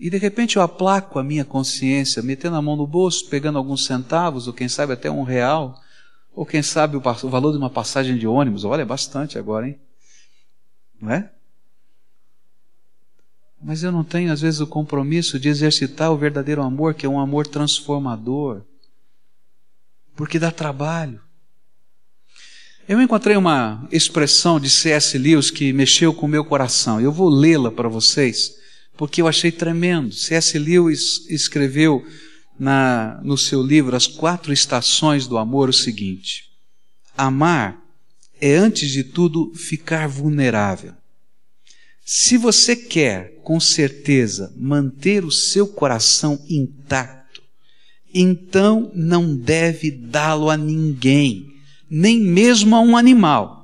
E 0.00 0.08
de 0.08 0.16
repente 0.16 0.56
eu 0.56 0.62
aplaco 0.62 1.18
a 1.18 1.24
minha 1.24 1.44
consciência, 1.44 2.22
metendo 2.22 2.56
a 2.56 2.62
mão 2.62 2.76
no 2.76 2.86
bolso, 2.86 3.28
pegando 3.28 3.58
alguns 3.58 3.84
centavos, 3.84 4.46
ou 4.46 4.54
quem 4.54 4.68
sabe 4.68 4.94
até 4.94 5.10
um 5.10 5.22
real, 5.22 5.78
ou 6.34 6.46
quem 6.46 6.62
sabe 6.62 6.96
o, 6.96 7.00
o 7.00 7.28
valor 7.28 7.52
de 7.52 7.58
uma 7.58 7.70
passagem 7.70 8.16
de 8.16 8.26
ônibus. 8.26 8.64
Olha, 8.64 8.82
é 8.82 8.86
bastante 8.86 9.38
agora, 9.38 9.68
hein? 9.68 9.78
Não 11.00 11.12
é? 11.12 11.30
Mas 13.62 13.82
eu 13.82 13.92
não 13.92 14.04
tenho, 14.04 14.32
às 14.32 14.40
vezes, 14.40 14.60
o 14.60 14.66
compromisso 14.66 15.38
de 15.38 15.48
exercitar 15.48 16.10
o 16.10 16.16
verdadeiro 16.16 16.62
amor, 16.62 16.94
que 16.94 17.04
é 17.04 17.08
um 17.08 17.20
amor 17.20 17.46
transformador 17.46 18.62
porque 20.18 20.36
dá 20.36 20.50
trabalho. 20.50 21.20
Eu 22.88 23.00
encontrei 23.00 23.36
uma 23.36 23.86
expressão 23.92 24.58
de 24.58 24.68
C.S. 24.68 25.16
Lewis 25.16 25.48
que 25.48 25.72
mexeu 25.72 26.12
com 26.12 26.26
o 26.26 26.28
meu 26.28 26.44
coração. 26.44 27.00
Eu 27.00 27.12
vou 27.12 27.28
lê-la 27.28 27.70
para 27.70 27.88
vocês, 27.88 28.56
porque 28.96 29.22
eu 29.22 29.28
achei 29.28 29.52
tremendo. 29.52 30.12
C.S. 30.12 30.58
Lewis 30.58 31.24
escreveu 31.30 32.04
na, 32.58 33.20
no 33.22 33.38
seu 33.38 33.62
livro 33.62 33.94
As 33.94 34.08
Quatro 34.08 34.52
Estações 34.52 35.28
do 35.28 35.38
Amor 35.38 35.68
o 35.68 35.72
seguinte: 35.72 36.50
Amar 37.16 37.80
é, 38.40 38.56
antes 38.56 38.90
de 38.90 39.04
tudo, 39.04 39.54
ficar 39.54 40.08
vulnerável. 40.08 40.94
Se 42.04 42.36
você 42.36 42.74
quer, 42.74 43.38
com 43.44 43.60
certeza, 43.60 44.52
manter 44.56 45.24
o 45.24 45.30
seu 45.30 45.68
coração 45.68 46.44
intacto, 46.48 47.17
então 48.12 48.90
não 48.94 49.36
deve 49.36 49.90
dá-lo 49.90 50.50
a 50.50 50.56
ninguém, 50.56 51.46
nem 51.90 52.20
mesmo 52.20 52.74
a 52.74 52.80
um 52.80 52.96
animal. 52.96 53.58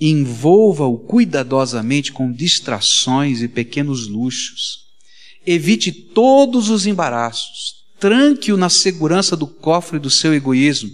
Envolva-o 0.00 0.98
cuidadosamente 0.98 2.12
com 2.12 2.32
distrações 2.32 3.42
e 3.42 3.48
pequenos 3.48 4.08
luxos. 4.08 4.84
Evite 5.46 5.92
todos 5.92 6.68
os 6.68 6.86
embaraços. 6.86 7.84
Tranque-o 8.00 8.56
na 8.56 8.68
segurança 8.68 9.36
do 9.36 9.46
cofre 9.46 9.98
do 9.98 10.10
seu 10.10 10.34
egoísmo. 10.34 10.90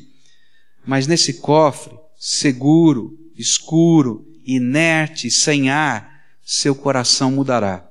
Mas 0.86 1.06
nesse 1.06 1.34
cofre, 1.34 1.94
seguro, 2.18 3.18
escuro, 3.36 4.26
inerte, 4.44 5.30
sem 5.30 5.70
ar, 5.70 6.10
seu 6.44 6.74
coração 6.74 7.30
mudará. 7.30 7.88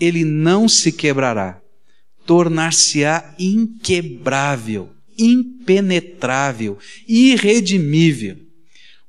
Ele 0.00 0.24
não 0.24 0.68
se 0.68 0.90
quebrará, 0.90 1.60
tornar-se-á 2.26 3.34
inquebrável, 3.38 4.90
impenetrável, 5.18 6.78
irredimível. 7.06 8.38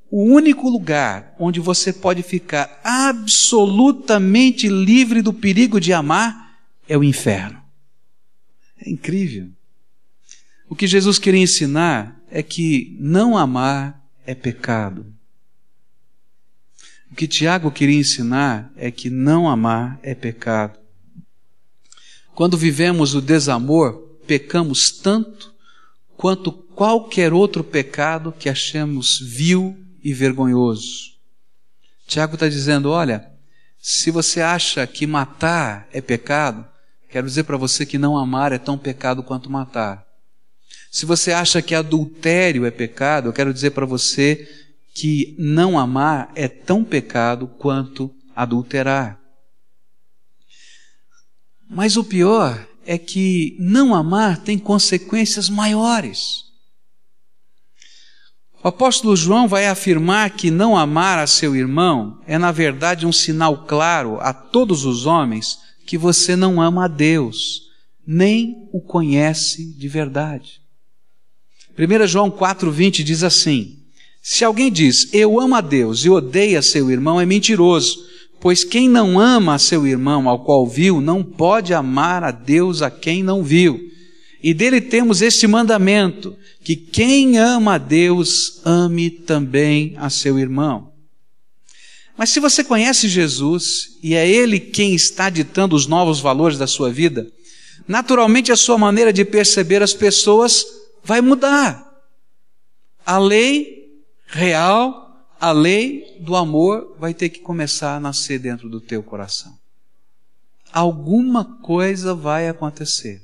O 0.10 0.24
único 0.24 0.70
lugar 0.70 1.36
onde 1.40 1.60
você 1.60 1.92
pode 1.92 2.24
ficar 2.24 2.80
absolutamente 2.84 4.68
livre 4.68 5.22
do 5.22 5.34
perigo 5.34 5.80
de 5.80 5.92
amar 5.92 6.60
é 6.88 6.98
o 6.98 7.04
inferno. 7.04 7.62
É 8.80 8.90
incrível. 8.90 9.50
O 10.70 10.76
que 10.76 10.88
Jesus 10.88 11.20
queria 11.20 11.42
ensinar 11.42 12.22
é 12.30 12.42
que 12.44 12.96
não 13.00 13.38
amar 13.38 14.02
é 14.26 14.34
pecado. 14.34 15.06
O 17.12 17.16
que 17.16 17.28
Tiago 17.28 17.72
queria 17.72 18.00
ensinar 18.00 18.72
é 18.76 18.92
que 18.92 19.10
não 19.10 19.48
amar 19.48 20.00
é 20.04 20.14
pecado. 20.14 20.85
Quando 22.36 22.58
vivemos 22.58 23.16
o 23.16 23.22
desamor, 23.22 23.94
pecamos 24.28 24.92
tanto 24.92 25.54
quanto 26.18 26.52
qualquer 26.52 27.32
outro 27.32 27.64
pecado 27.64 28.34
que 28.38 28.50
achemos 28.50 29.20
vil 29.22 29.78
e 30.04 30.14
vergonhoso. 30.14 31.14
Tiago 32.06 32.34
está 32.34 32.50
dizendo: 32.50 32.92
olha, 32.92 33.26
se 33.82 34.12
você 34.12 34.42
acha 34.42 34.86
que 34.86 35.08
matar 35.08 35.88
é 35.94 36.02
pecado, 36.02 36.66
quero 37.10 37.26
dizer 37.26 37.44
para 37.44 37.56
você 37.56 37.86
que 37.86 37.98
não 37.98 38.18
amar 38.18 38.52
é 38.52 38.58
tão 38.58 38.78
pecado 38.78 39.24
quanto 39.24 39.50
matar. 39.50 40.06
Se 40.92 41.06
você 41.06 41.32
acha 41.32 41.62
que 41.62 41.74
adultério 41.74 42.66
é 42.66 42.72
pecado, 42.72 43.30
eu 43.30 43.34
quero 43.34 43.54
dizer 43.54 43.72
para 43.72 43.86
você 43.86 44.46
que 44.94 45.36
não 45.40 45.80
amar 45.80 46.32
é 46.36 46.50
tão 46.50 46.84
pecado 46.84 47.48
quanto 47.48 48.14
adulterar. 48.36 49.25
Mas 51.70 51.98
o 51.98 52.04
pior 52.04 52.68
é 52.86 52.98
que 52.98 53.56
não 53.60 53.96
amar 53.96 54.38
tem 54.38 54.58
consequências 54.58 55.50
maiores. 55.50 56.46
O 58.64 58.68
apóstolo 58.68 59.16
João 59.16 59.48
vai 59.48 59.68
afirmar 59.68 60.32
que 60.32 60.50
não 60.50 60.76
amar 60.76 61.20
a 61.20 61.28
seu 61.28 61.56
irmão 61.56 62.20
é, 62.26 62.38
na 62.38 62.52
verdade, 62.52 63.06
um 63.06 63.12
sinal 63.12 63.66
claro 63.66 64.20
a 64.20 64.34
todos 64.34 64.86
os 64.86 65.06
homens 65.06 65.60
que 65.86 65.98
você 65.98 66.36
não 66.36 66.60
ama 66.60 66.86
a 66.86 66.88
Deus, 66.88 67.70
nem 68.06 68.68
o 68.72 68.82
conhece 68.82 69.72
de 69.78 69.88
verdade. 69.88 70.62
1 71.78 72.08
João 72.08 72.32
4,20 72.32 73.04
diz 73.04 73.22
assim: 73.22 73.86
se 74.28 74.44
alguém 74.44 74.72
diz, 74.72 75.14
eu 75.14 75.40
amo 75.40 75.54
a 75.54 75.62
Deus 75.62 76.04
e 76.04 76.10
odeia 76.10 76.60
seu 76.64 76.90
irmão, 76.90 77.22
é 77.22 77.26
mentiroso, 77.28 78.04
pois 78.46 78.64
quem 78.64 78.88
não 78.88 79.20
ama 79.20 79.58
seu 79.58 79.88
irmão 79.88 80.30
ao 80.30 80.44
qual 80.46 80.68
viu, 80.68 81.02
não 81.02 81.24
pode 81.24 81.74
amar 81.74 82.24
a 82.24 82.30
Deus 82.30 82.84
a 82.84 82.92
quem 82.92 83.24
não 83.24 83.44
viu. 83.44 83.90
E 84.40 84.54
dele 84.54 84.80
temos 84.80 85.24
este 85.24 85.48
mandamento, 85.48 86.38
que 86.64 86.76
quem 86.76 87.40
ama 87.40 87.74
a 87.74 87.78
Deus, 87.80 88.62
ame 88.64 89.10
também 89.10 89.96
a 89.98 90.12
seu 90.12 90.38
irmão. 90.38 90.92
Mas 92.16 92.30
se 92.30 92.40
você 92.40 92.64
conhece 92.64 93.08
Jesus 93.08 93.98
e 94.04 94.14
é 94.14 94.30
Ele 94.30 94.60
quem 94.60 94.94
está 94.94 95.28
ditando 95.32 95.76
os 95.76 95.88
novos 95.88 96.20
valores 96.20 96.60
da 96.60 96.68
sua 96.68 96.92
vida, 96.92 97.28
naturalmente 97.88 98.52
a 98.52 98.56
sua 98.56 98.78
maneira 98.78 99.12
de 99.12 99.26
perceber 99.26 99.82
as 99.82 99.96
pessoas 99.96 100.64
vai 101.04 101.20
mudar. 101.20 101.84
A 103.04 103.18
lei 103.18 103.88
real, 104.28 105.05
a 105.46 105.52
lei 105.52 106.18
do 106.20 106.36
amor 106.36 106.96
vai 106.98 107.14
ter 107.14 107.30
que 107.30 107.40
começar 107.40 107.96
a 107.96 108.00
nascer 108.00 108.40
dentro 108.40 108.68
do 108.68 108.82
teu 108.82 109.04
coração. 109.04 109.56
Alguma 110.74 111.60
coisa 111.60 112.16
vai 112.16 112.50
acontecer. 112.50 113.22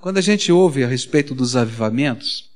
Quando 0.00 0.18
a 0.18 0.20
gente 0.20 0.50
ouve 0.50 0.82
a 0.82 0.88
respeito 0.88 1.32
dos 1.32 1.54
avivamentos, 1.54 2.50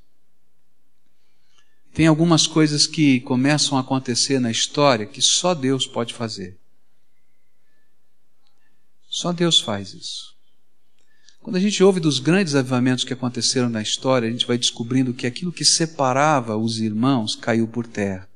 tem 1.95 2.09
algumas 2.09 2.45
coisas 2.45 2.85
que 2.85 3.21
começam 3.21 3.79
a 3.79 3.83
acontecer 3.83 4.41
na 4.41 4.51
história 4.51 5.07
que 5.07 5.23
só 5.23 5.55
Deus 5.55 5.87
pode 5.87 6.13
fazer. 6.13 6.59
Só 9.09 9.33
Deus 9.33 9.61
faz 9.61 9.95
isso. 9.95 10.35
Quando 11.43 11.57
a 11.57 11.61
gente 11.61 11.83
ouve 11.83 11.99
dos 11.99 12.21
grandes 12.21 12.55
avivamentos 12.55 13.03
que 13.03 13.13
aconteceram 13.13 13.69
na 13.69 13.83
história, 13.83 14.29
a 14.29 14.31
gente 14.31 14.47
vai 14.47 14.57
descobrindo 14.57 15.13
que 15.13 15.27
aquilo 15.27 15.51
que 15.51 15.65
separava 15.65 16.57
os 16.57 16.79
irmãos 16.79 17.35
caiu 17.35 17.67
por 17.67 17.85
terra. 17.85 18.29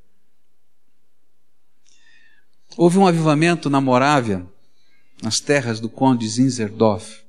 Houve 2.76 2.98
um 2.98 3.06
avivamento 3.06 3.70
na 3.70 3.80
Morávia, 3.80 4.44
nas 5.22 5.38
terras 5.38 5.78
do 5.78 5.88
conde 5.88 6.28
Zinzerdorf. 6.28 7.20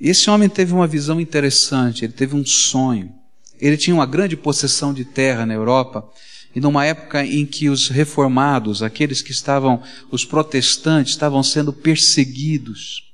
Esse 0.00 0.28
homem 0.28 0.48
teve 0.48 0.74
uma 0.74 0.86
visão 0.86 1.20
interessante, 1.20 2.04
ele 2.04 2.12
teve 2.12 2.34
um 2.34 2.44
sonho. 2.44 3.14
Ele 3.60 3.76
tinha 3.76 3.94
uma 3.94 4.06
grande 4.06 4.36
possessão 4.36 4.92
de 4.92 5.04
terra 5.04 5.46
na 5.46 5.54
Europa, 5.54 6.10
e 6.54 6.60
numa 6.60 6.84
época 6.84 7.24
em 7.24 7.46
que 7.46 7.68
os 7.68 7.88
reformados, 7.88 8.82
aqueles 8.82 9.22
que 9.22 9.30
estavam, 9.30 9.80
os 10.10 10.24
protestantes, 10.24 11.12
estavam 11.12 11.40
sendo 11.40 11.72
perseguidos. 11.72 13.09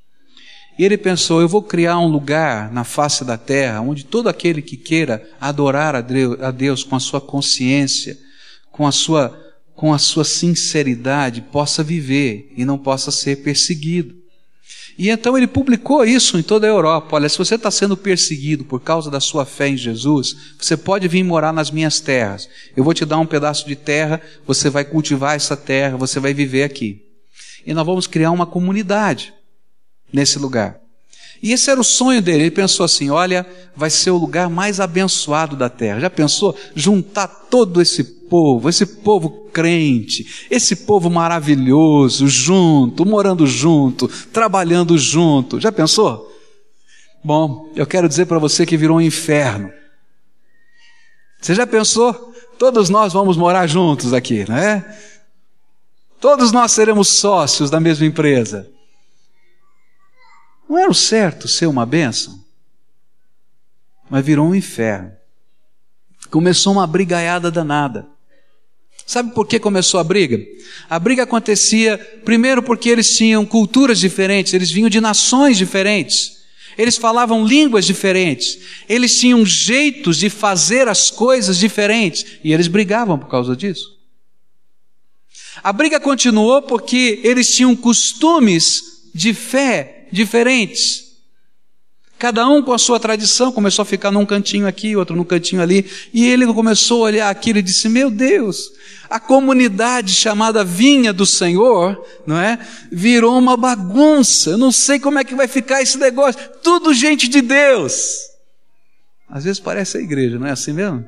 E 0.79 0.85
ele 0.85 0.99
pensou: 0.99 1.41
eu 1.41 1.49
vou 1.49 1.63
criar 1.63 1.99
um 1.99 2.09
lugar 2.09 2.71
na 2.73 2.85
face 2.85 3.25
da 3.25 3.39
terra 3.39 3.81
onde 3.81 4.05
todo 4.05 4.29
aquele 4.29 4.61
que 4.61 4.77
queira 4.77 5.29
adorar 5.41 5.95
a 5.97 6.51
Deus 6.51 6.85
com 6.85 6.97
a 6.97 7.01
sua 7.01 7.21
consciência, 7.21 8.17
com 8.71 8.87
a 8.87 8.93
sua, 8.93 9.39
com 9.75 9.93
a 9.93 9.99
sua 9.99 10.25
sinceridade, 10.25 11.41
possa 11.41 11.83
viver 11.83 12.53
e 12.57 12.65
não 12.65 12.79
possa 12.79 13.11
ser 13.11 13.37
perseguido. 13.37 14.15
E 14.99 15.11
então 15.11 15.37
ele 15.37 15.47
publicou 15.47 16.05
isso 16.05 16.39
em 16.39 16.43
toda 16.43 16.67
a 16.67 16.71
Europa. 16.71 17.17
Olha, 17.17 17.29
se 17.29 17.37
você 17.37 17.57
está 17.57 17.71
sendo 17.71 17.97
perseguido 17.97 18.65
por 18.65 18.81
causa 18.81 19.11
da 19.11 19.21
sua 19.21 19.45
fé 19.45 19.69
em 19.69 19.77
Jesus, 19.77 20.55
você 20.59 20.75
pode 20.75 21.07
vir 21.07 21.23
morar 21.23 21.53
nas 21.53 21.71
minhas 21.71 22.01
terras. 22.01 22.49
Eu 22.75 22.83
vou 22.83 22.95
te 22.95 23.05
dar 23.05 23.19
um 23.19 23.27
pedaço 23.27 23.67
de 23.67 23.77
terra, 23.77 24.23
você 24.47 24.71
vai 24.71 24.87
cultivar 24.87 25.37
essa 25.37 25.55
terra, 25.55 25.99
você 25.99 26.19
vai 26.19 26.33
viver 26.33 26.63
aqui. 26.63 27.03
E 27.67 27.75
nós 27.75 27.85
vamos 27.85 28.07
criar 28.07 28.31
uma 28.31 28.47
comunidade 28.47 29.35
nesse 30.13 30.39
lugar. 30.39 30.81
E 31.43 31.53
esse 31.53 31.71
era 31.71 31.81
o 31.81 31.85
sonho 31.85 32.23
dele. 32.23 32.45
Ele 32.45 32.51
pensou 32.51 32.85
assim: 32.85 33.11
olha, 33.11 33.47
vai 33.75 33.91
ser 33.91 34.11
o 34.11 34.17
lugar 34.17 34.49
mais 34.49 34.81
abençoado 34.81 35.57
da 35.57 35.69
terra. 35.69 36.01
Já 36.01 36.11
pensou? 36.11 36.57
Juntar 36.75 37.27
todo 37.27 37.81
esse 37.81 38.03
povo, 38.03 38.69
esse 38.69 38.87
povo 38.87 39.49
crente, 39.53 40.47
esse 40.51 40.77
povo 40.77 41.09
maravilhoso, 41.09 42.27
junto, 42.27 43.07
morando 43.07 43.47
junto, 43.47 44.09
trabalhando 44.33 44.99
junto. 44.99 45.61
Já 45.61 45.71
pensou? 45.71 46.33
Bom, 47.23 47.71
eu 47.75 47.87
quero 47.87 48.09
dizer 48.09 48.27
para 48.27 48.39
você 48.39 48.65
que 48.65 48.77
virou 48.77 48.99
um 48.99 49.01
inferno. 49.01 49.71
Você 51.41 51.55
já 51.55 51.67
pensou? 51.67 52.33
Todos 52.59 52.89
nós 52.89 53.13
vamos 53.13 53.37
morar 53.37 53.67
juntos 53.67 54.13
aqui, 54.13 54.45
não 54.49 54.57
é? 54.57 54.85
Todos 56.21 56.51
nós 56.51 56.73
seremos 56.73 57.09
sócios 57.09 57.71
da 57.71 57.79
mesma 57.79 58.07
empresa. 58.07 58.69
Não 60.69 60.79
era 60.79 60.91
o 60.91 60.95
certo 60.95 61.47
ser 61.47 61.67
uma 61.67 61.87
bênção, 61.87 62.45
mas 64.11 64.25
virou 64.25 64.49
um 64.49 64.55
inferno. 64.55 65.13
Começou 66.31 66.73
uma 66.73 66.87
brigaiada 66.87 67.51
danada. 67.51 68.07
Sabe 69.07 69.33
por 69.33 69.47
que 69.47 69.61
começou 69.61 70.01
a 70.01 70.05
briga? 70.05 70.45
A 70.91 70.99
briga 70.99 71.23
acontecia 71.23 71.97
primeiro 72.25 72.61
porque 72.61 72.89
eles 72.89 73.17
tinham 73.17 73.47
culturas 73.47 74.01
diferentes, 74.01 74.53
eles 74.53 74.71
vinham 74.71 74.89
de 74.89 75.01
nações 75.01 75.57
diferentes, 75.57 76.39
eles 76.77 76.97
falavam 76.97 77.47
línguas 77.47 77.87
diferentes, 77.87 78.59
eles 78.89 79.19
tinham 79.19 79.47
jeitos 79.47 80.17
de 80.19 80.29
fazer 80.29 80.89
as 80.89 81.09
coisas 81.09 81.57
diferentes 81.57 82.39
e 82.43 82.53
eles 82.53 82.67
brigavam 82.67 83.17
por 83.17 83.29
causa 83.29 83.55
disso. 83.55 83.97
A 85.63 85.73
briga 85.73 86.01
continuou 86.01 86.61
porque 86.63 87.21
eles 87.23 87.55
tinham 87.55 87.77
costumes 87.77 89.09
de 89.15 89.33
fé 89.33 89.96
diferentes. 90.11 91.05
cada 92.19 92.49
um 92.49 92.63
com 92.63 92.73
a 92.73 92.79
sua 92.79 92.99
tradição, 92.99 93.53
começou 93.53 93.83
a 93.83 93.87
ficar 93.87 94.11
num 94.11 94.25
cantinho 94.25 94.67
aqui, 94.67 94.97
outro 94.97 95.15
num 95.15 95.25
cantinho 95.25 95.61
ali, 95.61 95.85
e 96.15 96.27
ele 96.27 96.47
começou 96.47 97.03
a 97.03 97.07
olhar 97.09 97.31
aquilo 97.31 97.59
e 97.59 97.63
disse: 97.63 97.89
Meu 97.89 98.11
Deus, 98.11 98.71
a 99.09 99.21
comunidade 99.21 100.13
chamada 100.13 100.65
Vinha 100.65 101.13
do 101.13 101.27
Senhor, 101.27 102.03
não 102.27 102.39
é? 102.39 102.59
Virou 102.91 103.39
uma 103.39 103.57
bagunça. 103.57 104.51
Eu 104.51 104.59
não 104.59 104.73
sei 104.73 104.99
como 104.99 105.19
é 105.19 105.25
que 105.25 105.35
vai 105.35 105.47
ficar 105.47 105.83
esse 105.83 105.99
negócio. 105.99 106.41
Tudo 106.63 106.95
gente 106.95 107.29
de 107.29 107.43
Deus. 107.43 108.21
Às 109.29 109.45
vezes 109.45 109.61
parece 109.61 109.99
a 109.99 110.01
igreja, 110.01 110.39
não 110.39 110.47
é 110.47 110.53
assim 110.53 110.73
mesmo? 110.73 111.05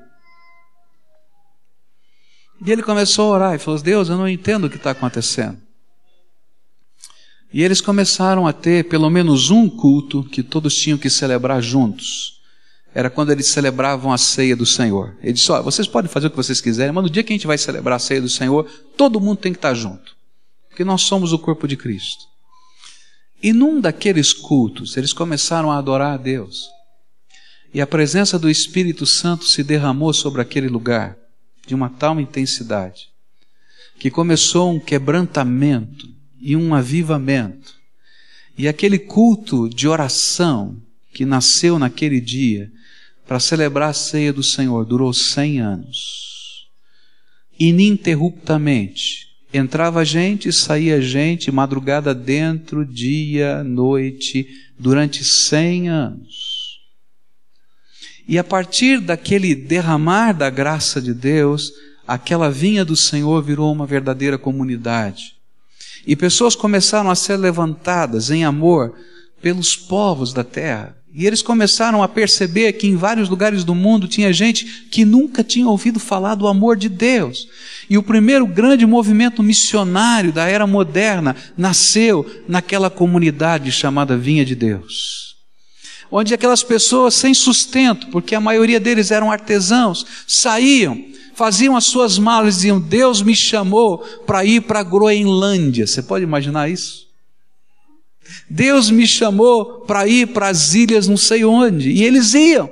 E 2.65 2.71
ele 2.71 2.83
começou 2.83 3.33
a 3.33 3.37
orar 3.37 3.55
e 3.55 3.59
falou: 3.59 3.81
Deus, 3.81 4.09
eu 4.09 4.17
não 4.17 4.29
entendo 4.29 4.65
o 4.65 4.71
que 4.71 4.77
está 4.77 4.91
acontecendo. 4.91 5.68
E 7.53 7.63
eles 7.63 7.81
começaram 7.81 8.47
a 8.47 8.53
ter 8.53 8.85
pelo 8.89 9.09
menos 9.09 9.51
um 9.51 9.69
culto 9.69 10.23
que 10.25 10.43
todos 10.43 10.77
tinham 10.77 10.99
que 10.99 11.09
celebrar 11.09 11.63
juntos. 11.63 12.41
Era 12.95 13.09
quando 13.09 13.31
eles 13.31 13.47
celebravam 13.47 14.13
a 14.13 14.19
ceia 14.19 14.57
do 14.57 14.67
Senhor. 14.67 15.17
Ele 15.23 15.33
disse: 15.33 15.51
Olha, 15.51 15.63
vocês 15.63 15.87
podem 15.87 16.11
fazer 16.11 16.27
o 16.27 16.31
que 16.31 16.37
vocês 16.37 16.61
quiserem, 16.61 16.93
mas 16.93 17.05
no 17.05 17.11
dia 17.11 17.23
que 17.23 17.33
a 17.33 17.37
gente 17.37 17.47
vai 17.47 17.57
celebrar 17.57 17.97
a 17.97 18.01
ceia 18.01 18.21
do 18.21 18.29
Senhor, 18.29 18.69
todo 18.97 19.21
mundo 19.21 19.39
tem 19.39 19.53
que 19.53 19.59
estar 19.59 19.75
junto. 19.75 20.17
Porque 20.69 20.85
nós 20.85 21.03
somos 21.03 21.33
o 21.33 21.39
corpo 21.39 21.67
de 21.67 21.77
Cristo. 21.77 22.25
E 23.43 23.53
num 23.53 23.81
daqueles 23.81 24.33
cultos, 24.33 24.97
eles 24.97 25.13
começaram 25.13 25.71
a 25.71 25.79
adorar 25.79 26.15
a 26.15 26.17
Deus. 26.17 26.69
E 27.73 27.81
a 27.81 27.87
presença 27.87 28.39
do 28.39 28.51
Espírito 28.51 29.07
Santo 29.07 29.45
se 29.45 29.63
derramou 29.63 30.13
sobre 30.13 30.41
aquele 30.41 30.69
lugar 30.69 31.17
de 31.67 31.75
uma 31.75 31.89
tal 31.91 32.19
intensidade 32.19 33.09
que 33.99 34.11
começou 34.11 34.73
um 34.73 34.81
quebrantamento 34.81 36.18
e 36.41 36.57
um 36.57 36.75
avivamento. 36.75 37.75
E 38.57 38.67
aquele 38.67 38.99
culto 38.99 39.69
de 39.69 39.87
oração 39.87 40.77
que 41.13 41.25
nasceu 41.25 41.79
naquele 41.79 42.21
dia 42.21 42.71
para 43.27 43.39
celebrar 43.39 43.91
a 43.91 43.95
ceia 43.95 44.33
do 44.33 44.43
Senhor 44.43 44.85
durou 44.85 45.13
cem 45.13 45.61
anos. 45.61 46.67
Ininterruptamente. 47.59 49.29
Entrava 49.53 50.05
gente, 50.05 50.53
saía 50.53 51.01
gente, 51.01 51.51
madrugada 51.51 52.15
dentro, 52.15 52.85
dia, 52.85 53.65
noite, 53.65 54.47
durante 54.79 55.25
cem 55.25 55.89
anos. 55.89 56.81
E 58.27 58.39
a 58.39 58.45
partir 58.45 59.01
daquele 59.01 59.55
derramar 59.55 60.33
da 60.33 60.51
graça 60.51 61.01
de 61.01 61.15
Deus, 61.15 61.73
aquela 62.07 62.51
vinha 62.51 62.85
do 62.85 62.95
Senhor 62.95 63.43
virou 63.43 63.73
uma 63.73 63.87
verdadeira 63.87 64.37
comunidade. 64.37 65.38
E 66.07 66.17
pessoas 66.17 66.55
começaram 66.55 67.11
a 67.11 67.15
ser 67.15 67.37
levantadas 67.37 68.31
em 68.31 68.45
amor 68.45 68.95
pelos 69.41 69.77
povos 69.77 70.33
da 70.33 70.45
terra. 70.45 70.97
E 71.13 71.27
eles 71.27 71.43
começaram 71.43 72.03
a 72.03 72.09
perceber 72.09 72.75
que 72.75 72.87
em 72.87 72.95
vários 72.95 73.29
lugares 73.29 73.65
do 73.65 73.75
mundo 73.75 74.07
tinha 74.07 74.33
gente 74.33 74.87
que 74.91 75.05
nunca 75.05 75.43
tinha 75.43 75.67
ouvido 75.67 75.99
falar 75.99 76.35
do 76.35 76.47
amor 76.47 76.77
de 76.77 76.89
Deus. 76.89 77.49
E 77.89 77.97
o 77.97 78.03
primeiro 78.03 78.47
grande 78.47 78.87
movimento 78.87 79.43
missionário 79.43 80.33
da 80.33 80.47
era 80.47 80.67
moderna 80.67 81.35
nasceu 81.57 82.25
naquela 82.47 82.91
comunidade 82.91 83.73
chamada 83.73 84.17
Vinha 84.17 84.45
de 84.45 84.55
Deus. 84.55 85.37
Onde 86.11 86.35
aquelas 86.35 86.63
pessoas 86.63 87.15
sem 87.15 87.35
sustento, 87.35 88.07
porque 88.09 88.35
a 88.35 88.41
maioria 88.41 88.79
deles 88.79 89.11
eram 89.11 89.31
artesãos, 89.31 90.07
saíam 90.27 91.05
faziam 91.39 91.77
as 91.77 91.85
suas 91.85 92.19
malas 92.19 92.55
e 92.55 92.57
diziam: 92.57 92.81
Deus 92.81 93.23
me 93.23 93.35
chamou 93.35 93.99
para 94.27 94.45
ir 94.45 94.63
para 94.63 94.81
a 94.81 94.83
Groenlândia. 94.83 95.87
Você 95.87 96.03
pode 96.03 96.25
imaginar 96.25 96.69
isso? 96.69 97.07
Deus 98.51 98.91
me 98.91 99.07
chamou 99.07 99.83
para 99.83 100.07
ir 100.09 100.33
para 100.33 100.49
as 100.49 100.75
ilhas 100.75 101.07
não 101.07 101.17
sei 101.17 101.45
onde. 101.45 101.91
E 101.91 102.03
eles 102.03 102.35
iam. 102.35 102.69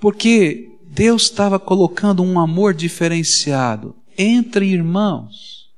Porque 0.00 0.68
Deus 0.82 1.22
estava 1.22 1.58
colocando 1.58 2.22
um 2.22 2.38
amor 2.38 2.74
diferenciado 2.74 3.94
entre 4.18 4.66
irmãos 4.66 5.70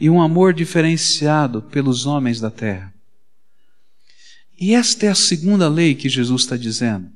e 0.00 0.08
um 0.08 0.20
amor 0.20 0.54
diferenciado 0.54 1.62
pelos 1.62 2.06
homens 2.06 2.40
da 2.40 2.50
terra. 2.50 2.92
E 4.58 4.74
esta 4.74 5.06
é 5.06 5.08
a 5.10 5.14
segunda 5.14 5.68
lei 5.68 5.94
que 5.94 6.08
Jesus 6.08 6.42
está 6.42 6.56
dizendo. 6.56 7.10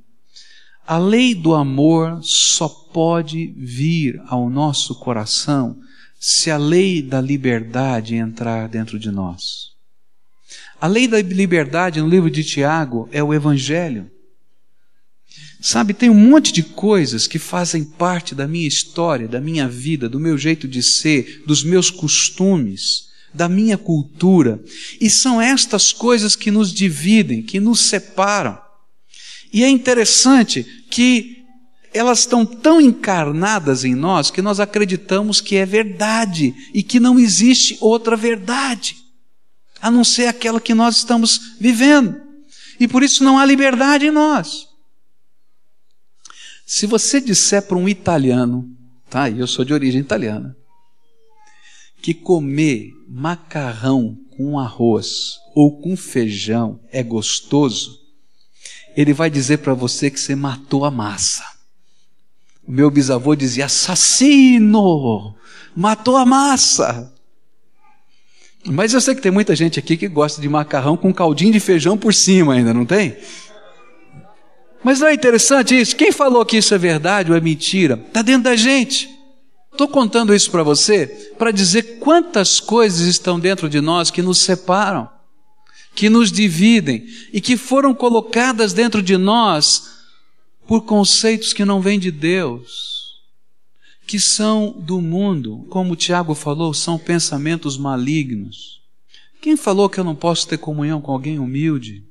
A 0.87 0.99
lei 0.99 1.35
do 1.35 1.53
amor 1.53 2.20
só 2.22 2.68
pode 2.68 3.53
vir 3.57 4.22
ao 4.29 4.49
nosso 4.49 4.94
coração 4.94 5.81
se 6.20 6.49
a 6.49 6.57
lei 6.57 7.03
da 7.03 7.20
liberdade 7.20 8.14
entrar 8.14 8.68
dentro 8.68 8.96
de 8.99 9.11
nós. 9.11 9.72
A 10.81 10.87
lei 10.87 11.09
da 11.09 11.20
liberdade 11.20 12.01
no 12.01 12.09
livro 12.09 12.31
de 12.31 12.44
Tiago 12.44 13.09
é 13.11 13.22
o 13.22 13.35
Evangelho. 13.35 14.09
Sabe, 15.61 15.92
tem 15.92 16.09
um 16.09 16.14
monte 16.14 16.53
de 16.53 16.62
coisas 16.62 17.27
que 17.27 17.38
fazem 17.38 17.83
parte 17.83 18.33
da 18.35 18.46
minha 18.46 18.68
história, 18.68 19.27
da 19.27 19.40
minha 19.40 19.68
vida, 19.68 20.09
do 20.09 20.20
meu 20.20 20.38
jeito 20.38 20.68
de 20.68 20.83
ser, 20.83 21.42
dos 21.46 21.64
meus 21.64 21.90
costumes, 21.90 23.09
da 23.35 23.49
minha 23.49 23.77
cultura. 23.77 24.62
E 25.01 25.11
são 25.11 25.40
estas 25.40 25.92
coisas 25.92 26.37
que 26.37 26.53
nos 26.53 26.72
dividem, 26.72 27.42
que 27.42 27.59
nos 27.59 27.81
separam. 27.81 28.65
E 29.57 29.64
é 29.64 29.71
interessante 29.71 30.64
que 30.90 31.42
elas 31.95 32.19
estão 32.19 32.45
tão 32.45 32.79
encarnadas 32.79 33.87
em 33.87 33.95
nós 33.95 34.31
que 34.31 34.42
nós 34.42 34.61
acreditamos 34.61 35.40
que 35.40 35.57
é 35.57 35.64
verdade 35.64 36.55
e 36.75 36.83
que 36.83 37.01
não 37.01 37.19
existe 37.19 37.79
outra 37.81 38.19
verdade, 38.19 38.95
a 39.81 39.90
não 39.90 40.05
ser 40.05 40.27
aquela 40.27 40.61
que 40.61 40.75
nós 40.75 40.99
estamos 40.99 41.57
vivendo. 41.59 42.21
E 42.79 42.87
por 42.87 43.03
isso 43.03 43.25
não 43.25 43.38
há 43.38 43.47
liberdade 43.47 44.05
em 44.05 44.11
nós. 44.11 44.69
Se 46.66 46.85
você 46.85 47.19
disser 47.19 47.62
para 47.62 47.79
um 47.79 47.88
italiano, 47.88 48.69
tá? 49.09 49.31
Eu 49.31 49.47
sou 49.47 49.64
de 49.64 49.73
origem 49.73 50.03
italiana, 50.03 50.55
que 52.03 52.12
comer 52.12 52.92
macarrão 53.09 54.19
com 54.37 54.59
arroz 54.59 55.38
ou 55.55 55.81
com 55.81 55.97
feijão 55.97 56.79
é 56.92 57.03
gostoso, 57.03 58.05
ele 58.96 59.12
vai 59.12 59.28
dizer 59.28 59.59
para 59.59 59.74
você 59.74 60.11
que 60.11 60.18
você 60.18 60.35
matou 60.35 60.85
a 60.85 60.90
massa. 60.90 61.44
Meu 62.66 62.90
bisavô 62.90 63.37
dizia: 63.37 63.66
assassino, 63.66 65.35
matou 65.76 66.16
a 66.16 66.24
massa. 66.24 67.12
Mas 68.64 68.94
eu 68.94 69.00
sei 69.00 69.14
que 69.14 69.20
tem 69.20 69.30
muita 69.30 69.54
gente 69.54 69.78
aqui 69.78 69.96
que 69.96 70.09
gosta 70.09 70.40
de 70.40 70.48
macarrão 70.48 70.96
com 70.96 71.14
caldinho 71.14 71.52
de 71.52 71.61
feijão 71.61 71.96
por 71.96 72.12
cima 72.12 72.54
ainda, 72.54 72.74
não 72.74 72.85
tem? 72.85 73.16
Mas 74.82 74.98
não 74.98 75.06
é 75.06 75.14
interessante 75.14 75.78
isso? 75.78 75.94
Quem 75.94 76.11
falou 76.11 76.44
que 76.44 76.56
isso 76.56 76.74
é 76.74 76.78
verdade 76.78 77.30
ou 77.30 77.37
é 77.37 77.40
mentira? 77.40 78.02
Está 78.09 78.22
dentro 78.22 78.44
da 78.44 78.56
gente. 78.56 79.09
Estou 79.70 79.87
contando 79.87 80.35
isso 80.35 80.50
para 80.50 80.62
você 80.62 81.06
para 81.38 81.50
dizer 81.50 81.98
quantas 82.00 82.59
coisas 82.59 83.06
estão 83.06 83.38
dentro 83.38 83.68
de 83.68 83.80
nós 83.80 84.11
que 84.11 84.22
nos 84.22 84.38
separam 84.38 85.09
que 85.96 86.11
nos 86.11 86.30
dividem 86.30 87.09
e 87.32 87.40
que 87.40 87.56
foram 87.56 87.94
colocadas 87.94 88.74
dentro 88.74 89.02
de 89.02 89.16
nós 89.16 89.96
por 90.66 90.82
conceitos 90.82 91.54
que 91.54 91.64
não 91.64 91.80
vêm 91.80 91.98
de 91.98 92.11
Deus, 92.11 93.22
que 94.06 94.20
são 94.20 94.72
do 94.78 95.00
mundo, 95.00 95.66
como 95.70 95.94
o 95.94 95.96
Tiago 95.96 96.35
falou, 96.35 96.74
são 96.74 96.98
pensamentos 96.98 97.78
malignos. 97.78 98.82
Quem 99.40 99.56
falou 99.56 99.88
que 99.88 99.98
eu 99.98 100.04
não 100.04 100.14
posso 100.14 100.46
ter 100.46 100.59
comunhão 100.59 101.00
com 101.00 101.12
alguém 101.12 101.38
humilde? 101.38 102.04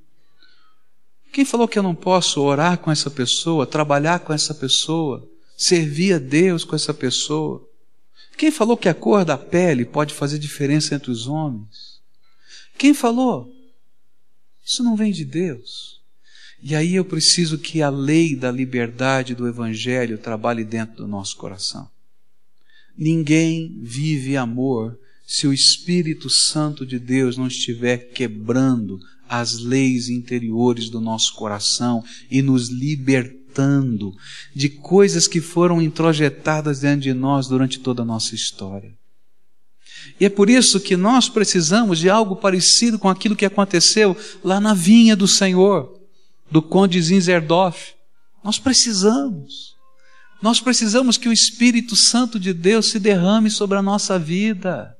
Quem 1.32 1.46
falou 1.46 1.68
que 1.68 1.78
eu 1.78 1.84
não 1.84 1.94
posso 1.94 2.42
orar 2.42 2.80
com 2.80 2.90
essa 2.90 3.12
pessoa, 3.12 3.68
trabalhar 3.68 4.20
com 4.20 4.34
essa 4.34 4.54
pessoa, 4.54 5.30
servir 5.56 6.14
a 6.14 6.18
Deus 6.18 6.64
com 6.64 6.76
essa 6.76 6.94
pessoa? 6.94 7.64
Quem 8.36 8.50
falou 8.50 8.76
que 8.76 8.90
a 8.90 8.94
cor 8.94 9.24
da 9.24 9.38
pele 9.38 9.86
pode 9.86 10.14
fazer 10.14 10.40
diferença 10.40 10.96
entre 10.96 11.12
os 11.12 11.28
homens? 11.28 12.02
Quem 12.78 12.94
falou? 12.94 13.55
Isso 14.66 14.84
não 14.84 14.96
vem 14.96 15.12
de 15.12 15.24
Deus. 15.24 16.02
E 16.62 16.74
aí 16.74 16.96
eu 16.96 17.06
preciso 17.06 17.60
que 17.60 17.84
a 17.84 17.90
lei 17.90 18.36
da 18.36 18.52
liberdade 18.52 19.36
do 19.36 19.48
Evangelho 19.48 20.18
trabalhe 20.18 20.64
dentro 20.64 20.96
do 20.96 21.08
nosso 21.08 21.38
coração. 21.38 21.88
Ninguém 22.98 23.78
vive 23.84 24.36
amor 24.36 24.98
se 25.28 25.46
o 25.46 25.54
Espírito 25.54 26.30
Santo 26.30 26.86
de 26.86 26.98
Deus 26.98 27.38
não 27.38 27.48
estiver 27.48 27.98
quebrando 28.12 29.00
as 29.28 29.60
leis 29.60 30.10
interiores 30.10 30.90
do 30.90 31.02
nosso 31.02 31.34
coração 31.36 32.04
e 32.30 32.42
nos 32.42 32.70
libertando 32.70 34.16
de 34.56 34.70
coisas 34.70 35.28
que 35.28 35.42
foram 35.42 35.82
introjetadas 35.82 36.80
dentro 36.80 37.02
de 37.02 37.14
nós 37.14 37.48
durante 37.48 37.80
toda 37.80 38.02
a 38.02 38.06
nossa 38.06 38.34
história. 38.34 38.94
E 40.20 40.26
é 40.26 40.30
por 40.30 40.50
isso 40.50 40.80
que 40.80 40.96
nós 40.96 41.28
precisamos 41.28 42.00
de 42.00 42.10
algo 42.10 42.36
parecido 42.36 42.98
com 42.98 43.10
aquilo 43.10 43.36
que 43.36 43.46
aconteceu 43.46 44.16
lá 44.44 44.60
na 44.60 44.74
vinha 44.74 45.16
do 45.16 45.28
Senhor, 45.28 46.00
do 46.50 46.62
conde 46.62 47.02
Zinzerdorf. 47.02 47.94
Nós 48.44 48.60
precisamos. 48.60 49.76
Nós 50.42 50.60
precisamos 50.60 51.18
que 51.18 51.28
o 51.28 51.34
Espírito 51.34 51.96
Santo 51.96 52.40
de 52.40 52.54
Deus 52.54 52.88
se 52.88 53.00
derrame 53.00 53.50
sobre 53.50 53.78
a 53.78 53.82
nossa 53.82 54.20
vida. 54.20 54.96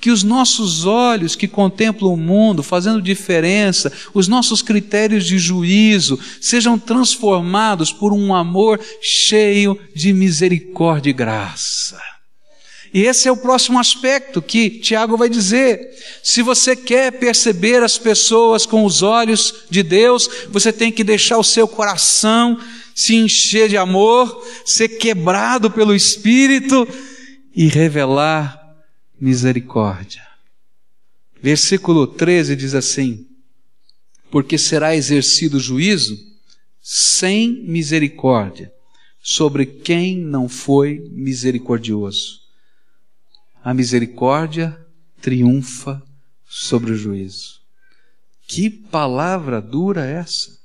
Que 0.00 0.10
os 0.10 0.24
nossos 0.24 0.84
olhos 0.84 1.36
que 1.36 1.46
contemplam 1.46 2.12
o 2.12 2.16
mundo, 2.16 2.62
fazendo 2.62 3.00
diferença, 3.00 3.92
os 4.12 4.26
nossos 4.26 4.60
critérios 4.60 5.24
de 5.24 5.38
juízo, 5.38 6.18
sejam 6.40 6.76
transformados 6.76 7.92
por 7.92 8.12
um 8.12 8.34
amor 8.34 8.80
cheio 9.00 9.78
de 9.94 10.12
misericórdia 10.12 11.10
e 11.10 11.12
graça. 11.12 12.11
E 12.92 13.02
esse 13.02 13.26
é 13.26 13.32
o 13.32 13.36
próximo 13.36 13.78
aspecto 13.78 14.42
que 14.42 14.68
Tiago 14.68 15.16
vai 15.16 15.28
dizer. 15.28 15.90
Se 16.22 16.42
você 16.42 16.76
quer 16.76 17.12
perceber 17.12 17.82
as 17.82 17.96
pessoas 17.96 18.66
com 18.66 18.84
os 18.84 19.02
olhos 19.02 19.64
de 19.70 19.82
Deus, 19.82 20.28
você 20.50 20.72
tem 20.72 20.92
que 20.92 21.02
deixar 21.02 21.38
o 21.38 21.44
seu 21.44 21.66
coração 21.66 22.58
se 22.94 23.14
encher 23.14 23.70
de 23.70 23.76
amor, 23.76 24.46
ser 24.66 24.88
quebrado 24.88 25.70
pelo 25.70 25.94
Espírito 25.94 26.86
e 27.56 27.66
revelar 27.66 28.60
misericórdia. 29.18 30.22
Versículo 31.40 32.06
13 32.06 32.54
diz 32.54 32.74
assim: 32.74 33.26
Porque 34.30 34.58
será 34.58 34.94
exercido 34.94 35.58
juízo 35.58 36.18
sem 36.82 37.64
misericórdia 37.64 38.70
sobre 39.22 39.64
quem 39.64 40.18
não 40.18 40.48
foi 40.48 41.08
misericordioso. 41.12 42.41
A 43.64 43.72
misericórdia 43.72 44.76
triunfa 45.20 46.02
sobre 46.44 46.90
o 46.90 46.96
juízo. 46.96 47.60
Que 48.48 48.68
palavra 48.68 49.60
dura 49.60 50.04
essa! 50.04 50.60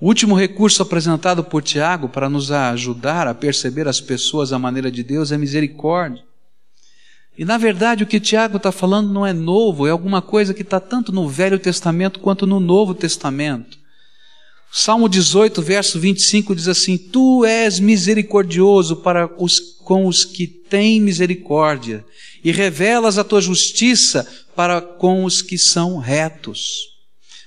O 0.00 0.06
último 0.06 0.34
recurso 0.34 0.82
apresentado 0.82 1.44
por 1.44 1.62
Tiago 1.62 2.08
para 2.08 2.28
nos 2.28 2.50
ajudar 2.50 3.28
a 3.28 3.34
perceber 3.34 3.86
as 3.86 4.00
pessoas 4.00 4.52
à 4.52 4.58
maneira 4.58 4.90
de 4.90 5.02
Deus 5.02 5.32
é 5.32 5.38
misericórdia. 5.38 6.24
E 7.36 7.44
na 7.44 7.58
verdade 7.58 8.04
o 8.04 8.06
que 8.06 8.20
Tiago 8.20 8.56
está 8.56 8.72
falando 8.72 9.12
não 9.12 9.26
é 9.26 9.32
novo, 9.32 9.86
é 9.86 9.90
alguma 9.90 10.22
coisa 10.22 10.54
que 10.54 10.62
está 10.62 10.80
tanto 10.80 11.12
no 11.12 11.28
Velho 11.28 11.58
Testamento 11.58 12.20
quanto 12.20 12.46
no 12.46 12.58
Novo 12.58 12.94
Testamento. 12.94 13.83
Salmo 14.76 15.08
18, 15.08 15.62
verso 15.62 16.00
25 16.00 16.52
diz 16.52 16.66
assim: 16.66 16.98
Tu 16.98 17.44
és 17.44 17.78
misericordioso 17.78 18.96
para 18.96 19.30
os, 19.38 19.60
com 19.60 20.04
os 20.04 20.24
que 20.24 20.48
têm 20.48 21.00
misericórdia, 21.00 22.04
e 22.42 22.50
revelas 22.50 23.16
a 23.16 23.22
tua 23.22 23.40
justiça 23.40 24.28
para 24.56 24.80
com 24.80 25.24
os 25.24 25.40
que 25.40 25.56
são 25.56 25.98
retos. 25.98 26.88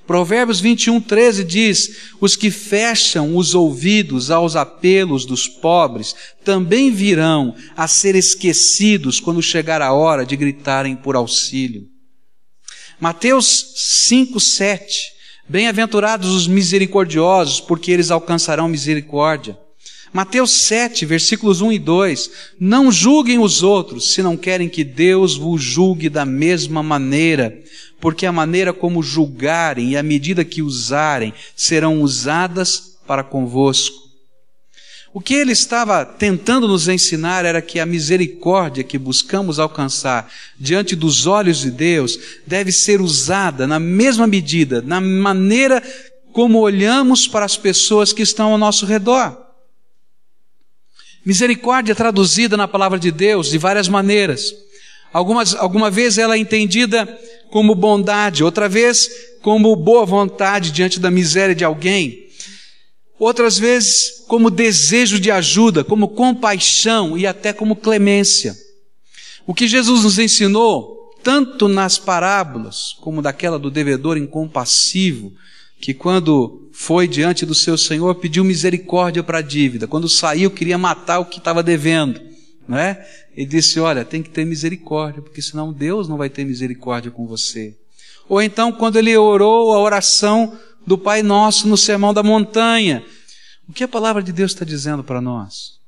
Provérbios 0.08 0.62
21, 0.62 1.02
13 1.02 1.44
diz: 1.44 1.98
Os 2.22 2.38
que 2.38 2.50
fecham 2.50 3.36
os 3.36 3.54
ouvidos 3.54 4.32
aos 4.32 4.56
apelos 4.56 5.26
dos 5.26 5.50
pobres 5.50 6.16
também 6.46 6.92
virão 6.92 7.54
a 7.76 7.90
ser 7.90 8.16
esquecidos 8.16 9.20
quando 9.20 9.42
chegar 9.42 9.82
a 9.82 9.92
hora 9.92 10.26
de 10.26 10.38
gritarem 10.38 10.96
por 10.96 11.18
auxílio. 11.18 11.90
Mateus 13.02 13.74
5, 13.76 14.40
7. 14.40 15.17
Bem-aventurados 15.50 16.30
os 16.30 16.48
misericordiosos, 16.48 17.62
porque 17.62 17.92
eles 17.92 18.12
alcançarão 18.12 18.68
misericórdia. 18.68 19.58
Mateus 20.14 20.52
7, 20.52 21.06
versículos 21.06 21.62
1 21.62 21.72
e 21.74 21.80
2. 21.80 22.32
Não 22.60 22.92
julguem 22.92 23.40
os 23.40 23.64
outros, 23.64 24.14
se 24.14 24.22
não 24.22 24.36
querem 24.38 24.68
que 24.70 24.84
Deus 24.84 25.36
vos 25.36 25.62
julgue 25.62 26.10
da 26.10 26.26
mesma 26.26 26.82
maneira 26.82 27.62
porque 28.00 28.26
a 28.26 28.32
maneira 28.32 28.74
como 28.74 29.02
julgarem 29.02 29.92
e 29.92 29.98
a 29.98 30.04
medida 30.04 30.46
que 30.46 30.62
usarem 30.62 31.34
serão 31.56 32.02
usadas 32.02 32.98
para 33.06 33.24
convosco. 33.24 34.07
O 35.18 35.20
que 35.20 35.34
ele 35.34 35.52
estava 35.52 36.06
tentando 36.06 36.68
nos 36.68 36.88
ensinar 36.88 37.44
era 37.44 37.60
que 37.60 37.80
a 37.80 37.88
misericórdia 37.88 38.84
que 38.84 39.00
buscamos 39.00 39.58
alcançar 39.58 40.32
diante 40.60 40.96
dos 40.96 41.26
olhos 41.26 41.58
de 41.58 41.72
Deus 41.72 42.20
deve 42.46 42.72
ser 42.72 43.02
usada 43.02 43.66
na 43.66 43.80
mesma 43.80 44.28
medida, 44.28 44.80
na 44.80 45.02
maneira 45.02 45.82
como 46.32 46.60
olhamos 46.60 47.28
para 47.28 47.46
as 47.46 47.58
pessoas 47.58 48.14
que 48.14 48.22
estão 48.22 48.52
ao 48.52 48.60
nosso 48.60 48.86
redor. 48.86 49.36
Misericórdia 51.26 51.94
é 51.94 51.96
traduzida 51.96 52.56
na 52.56 52.68
palavra 52.68 53.00
de 53.00 53.10
Deus 53.10 53.50
de 53.50 53.58
várias 53.58 53.90
maneiras. 53.90 54.54
Algumas, 55.12 55.56
alguma 55.56 55.90
vez 55.90 56.20
ela 56.20 56.36
é 56.36 56.38
entendida 56.38 57.08
como 57.50 57.74
bondade, 57.74 58.44
outra 58.44 58.70
vez 58.70 59.10
como 59.42 59.76
boa 59.76 60.06
vontade 60.06 60.70
diante 60.70 61.00
da 61.00 61.10
miséria 61.10 61.56
de 61.56 61.66
alguém, 61.66 62.27
outras 63.20 63.58
vezes 63.58 64.24
como 64.28 64.50
desejo 64.50 65.20
de 65.20 65.32
ajuda, 65.32 65.84
como 65.84 66.10
compaixão 66.10 67.18
e 67.18 67.26
até 67.26 67.52
como 67.52 67.76
clemência. 67.76 68.56
O 69.46 69.54
que 69.54 69.68
Jesus 69.68 70.04
nos 70.04 70.20
ensinou, 70.20 71.14
tanto 71.24 71.68
nas 71.68 71.98
parábolas 71.98 72.96
como 73.02 73.22
daquela 73.22 73.58
do 73.58 73.72
devedor 73.72 74.18
incompassivo, 74.18 75.32
que 75.80 75.94
quando 75.94 76.70
foi 76.72 77.08
diante 77.08 77.46
do 77.46 77.56
seu 77.56 77.78
Senhor 77.78 78.16
pediu 78.16 78.44
misericórdia 78.44 79.24
para 79.24 79.40
a 79.40 79.42
dívida, 79.42 79.88
quando 79.88 80.10
saiu 80.10 80.52
queria 80.52 80.78
matar 80.78 81.20
o 81.20 81.26
que 81.26 81.38
estava 81.38 81.64
devendo, 81.64 82.20
não 82.68 82.78
é? 82.78 83.08
Ele 83.36 83.46
disse: 83.46 83.80
Olha, 83.80 84.04
tem 84.04 84.22
que 84.22 84.30
ter 84.30 84.46
misericórdia, 84.46 85.22
porque 85.22 85.42
senão 85.42 85.72
Deus 85.72 86.08
não 86.08 86.18
vai 86.18 86.30
ter 86.30 86.44
misericórdia 86.44 87.12
com 87.12 87.28
você. 87.28 87.76
Ou 88.28 88.42
então, 88.42 88.72
quando 88.72 88.98
ele 88.98 89.16
orou 89.16 89.72
a 89.74 89.80
oração 89.80 90.58
do 90.88 90.98
Pai 90.98 91.22
Nosso 91.22 91.68
no 91.68 91.76
Sermão 91.76 92.14
da 92.14 92.24
Montanha, 92.24 93.06
o 93.68 93.74
que 93.74 93.84
a 93.84 93.88
palavra 93.90 94.24
de 94.24 94.32
Deus 94.32 94.54
está 94.54 94.64
dizendo 94.64 95.04
para 95.04 95.20
nós? 95.20 95.82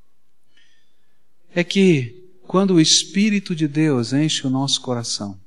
É 1.55 1.63
que 1.63 2.29
quando 2.41 2.73
o 2.73 2.81
Espírito 2.81 3.55
de 3.55 3.65
Deus 3.65 4.11
enche 4.11 4.45
o 4.45 4.49
nosso 4.49 4.81
coração 4.81 5.39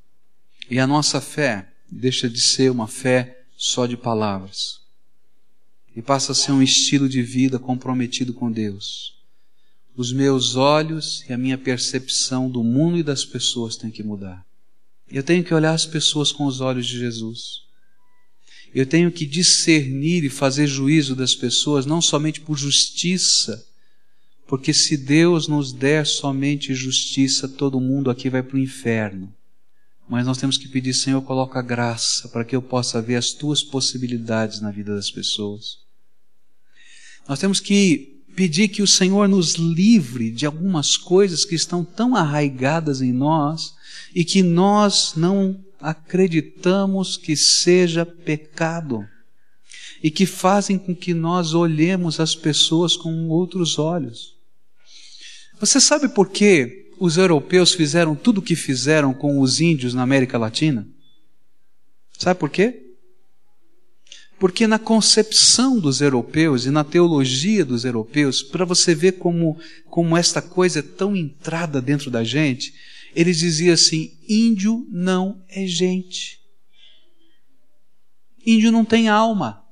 e 0.71 0.79
a 0.79 0.87
nossa 0.87 1.21
fé 1.21 1.69
deixa 1.91 2.31
de 2.31 2.41
ser 2.41 2.71
uma 2.71 2.88
fé 2.88 3.45
só 3.55 3.85
de 3.85 3.95
palavras 3.95 4.81
e 5.95 6.01
passa 6.01 6.33
a 6.33 6.35
ser 6.35 6.53
um 6.53 6.62
estilo 6.62 7.07
de 7.07 7.23
vida 7.23 7.59
comprometido 7.59 8.33
com 8.33 8.51
Deus, 8.51 9.19
os 9.95 10.15
meus 10.15 10.57
olhos 10.57 11.27
e 11.29 11.33
a 11.35 11.37
minha 11.37 11.59
percepção 11.59 12.49
do 12.49 12.65
mundo 12.65 12.97
e 12.97 13.03
das 13.03 13.23
pessoas 13.23 13.77
têm 13.77 13.91
que 13.91 14.03
mudar. 14.03 14.47
Eu 15.11 15.23
tenho 15.23 15.45
que 15.45 15.53
olhar 15.53 15.75
as 15.75 15.85
pessoas 15.85 16.33
com 16.33 16.47
os 16.47 16.62
olhos 16.62 16.87
de 16.87 16.99
Jesus. 16.99 17.71
Eu 18.75 18.87
tenho 18.87 19.13
que 19.13 19.27
discernir 19.27 20.25
e 20.25 20.31
fazer 20.31 20.67
juízo 20.67 21.15
das 21.15 21.35
pessoas 21.35 21.85
não 21.85 22.01
somente 22.01 22.41
por 22.41 22.57
justiça, 22.57 23.67
porque 24.47 24.73
se 24.73 24.97
Deus 24.97 25.47
nos 25.47 25.73
der 25.73 26.07
somente 26.07 26.75
justiça, 26.75 27.49
todo 27.49 27.81
mundo 27.81 28.11
aqui 28.11 28.31
vai 28.31 28.43
para 28.43 28.57
o 28.57 28.61
inferno. 28.61 29.33
Mas 30.09 30.27
nós 30.27 30.39
temos 30.39 30.59
que 30.59 30.69
pedir, 30.69 30.95
Senhor, 30.95 31.23
coloca 31.23 31.63
graça 31.63 32.29
para 32.29 32.45
que 32.45 32.55
eu 32.55 32.61
possa 32.61 33.01
ver 33.01 33.17
as 33.17 33.33
tuas 33.33 33.63
possibilidades 33.63 34.61
na 34.61 34.71
vida 34.71 34.95
das 34.95 35.11
pessoas. 35.11 35.79
Nós 37.29 37.39
temos 37.39 37.61
que 37.61 38.23
pedir 38.35 38.69
que 38.69 38.83
o 38.83 38.87
Senhor 38.87 39.29
nos 39.29 39.55
livre 39.55 40.31
de 40.31 40.47
algumas 40.47 40.97
coisas 40.97 41.45
que 41.45 41.55
estão 41.55 41.85
tão 41.85 42.17
arraigadas 42.17 43.01
em 43.01 43.13
nós 43.13 43.75
e 44.15 44.25
que 44.25 44.43
nós 44.43 45.15
não 45.17 45.59
acreditamos 45.83 47.16
que 47.16 47.37
seja 47.37 48.07
pecado 48.07 49.07
e 50.03 50.11
que 50.11 50.25
fazem 50.25 50.79
com 50.79 50.95
que 50.95 51.12
nós 51.12 51.55
olhemos 51.55 52.21
as 52.21 52.35
pessoas 52.35 52.97
com 52.97 53.29
outros 53.29 53.79
olhos. 53.79 54.37
Você 55.61 55.81
sabe 55.81 56.09
por 56.09 56.29
que 56.31 56.90
os 56.99 57.16
europeus 57.16 57.73
fizeram 57.73 58.14
tudo 58.14 58.38
o 58.38 58.42
que 58.42 58.57
fizeram 58.57 59.12
com 59.12 59.40
os 59.40 59.61
índios 59.61 59.92
na 59.92 60.03
América 60.03 60.38
Latina? 60.38 60.87
Sabe 62.18 62.38
por 62.38 62.51
quê? 62.51 62.81
Porque 64.38 64.66
na 64.66 64.79
concepção 64.79 65.79
dos 65.79 66.01
europeus 66.01 66.66
e 66.66 66.71
na 66.71 66.83
teologia 66.83 67.64
dos 67.64 67.85
europeus, 67.85 68.42
para 68.42 68.64
você 68.64 68.92
ver 68.95 69.12
como, 69.12 69.57
como 69.87 70.16
esta 70.16 70.42
coisa 70.42 70.81
é 70.81 70.83
tão 70.83 71.14
entrada 71.14 71.81
dentro 71.81 72.11
da 72.11 72.25
gente, 72.25 72.75
eles 73.14 73.38
diziam 73.38 73.75
assim: 73.75 74.16
índio 74.29 74.87
não 74.90 75.42
é 75.48 75.66
gente. 75.66 76.40
Índio 78.44 78.72
não 78.72 78.85
tem 78.85 79.09
alma. 79.09 79.62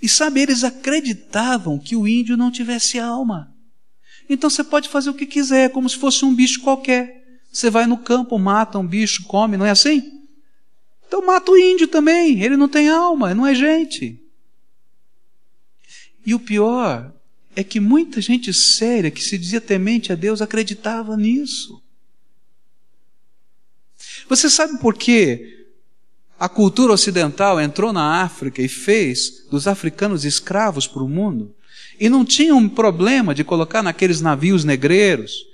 E 0.00 0.08
sabe, 0.08 0.40
eles 0.40 0.64
acreditavam 0.64 1.78
que 1.78 1.96
o 1.96 2.06
índio 2.06 2.36
não 2.36 2.50
tivesse 2.50 2.98
alma. 2.98 3.54
Então 4.28 4.48
você 4.48 4.62
pode 4.62 4.88
fazer 4.88 5.10
o 5.10 5.14
que 5.14 5.26
quiser, 5.26 5.70
como 5.70 5.88
se 5.88 5.96
fosse 5.96 6.24
um 6.24 6.34
bicho 6.34 6.60
qualquer. 6.60 7.40
Você 7.52 7.68
vai 7.68 7.86
no 7.86 7.98
campo, 7.98 8.38
mata 8.38 8.78
um 8.78 8.86
bicho, 8.86 9.24
come, 9.24 9.56
não 9.56 9.66
é 9.66 9.70
assim? 9.70 10.22
Então 11.06 11.24
mata 11.26 11.50
o 11.50 11.58
índio 11.58 11.86
também, 11.88 12.42
ele 12.42 12.56
não 12.56 12.68
tem 12.68 12.88
alma, 12.88 13.34
não 13.34 13.46
é 13.46 13.54
gente. 13.54 14.18
E 16.24 16.34
o 16.34 16.40
pior 16.40 17.12
é 17.54 17.62
que 17.62 17.80
muita 17.80 18.20
gente 18.20 18.52
séria 18.52 19.10
que 19.10 19.22
se 19.22 19.36
dizia 19.36 19.60
temente 19.60 20.12
a 20.12 20.14
Deus 20.14 20.40
acreditava 20.40 21.16
nisso. 21.16 21.82
Você 24.28 24.48
sabe 24.48 24.78
por 24.78 24.94
que 24.94 25.66
a 26.38 26.48
cultura 26.48 26.92
ocidental 26.92 27.60
entrou 27.60 27.92
na 27.92 28.22
África 28.22 28.62
e 28.62 28.68
fez 28.68 29.46
dos 29.50 29.68
africanos 29.68 30.24
escravos 30.24 30.86
para 30.86 31.02
o 31.02 31.08
mundo? 31.08 31.54
E 32.00 32.08
não 32.08 32.24
tinha 32.24 32.54
um 32.54 32.68
problema 32.68 33.34
de 33.34 33.44
colocar 33.44 33.82
naqueles 33.82 34.20
navios 34.20 34.64
negreiros 34.64 35.46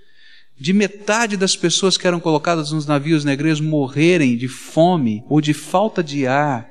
de 0.58 0.72
metade 0.72 1.37
das 1.37 1.56
pessoas 1.56 1.96
que 1.96 2.06
eram 2.06 2.18
colocadas 2.18 2.72
nos 2.72 2.87
navios 2.87 3.24
negreiros 3.24 3.61
morrerem 3.61 4.37
de 4.37 4.48
fome 4.48 5.24
ou 5.28 5.40
de 5.40 5.54
falta 5.54 6.02
de 6.02 6.26
ar, 6.26 6.68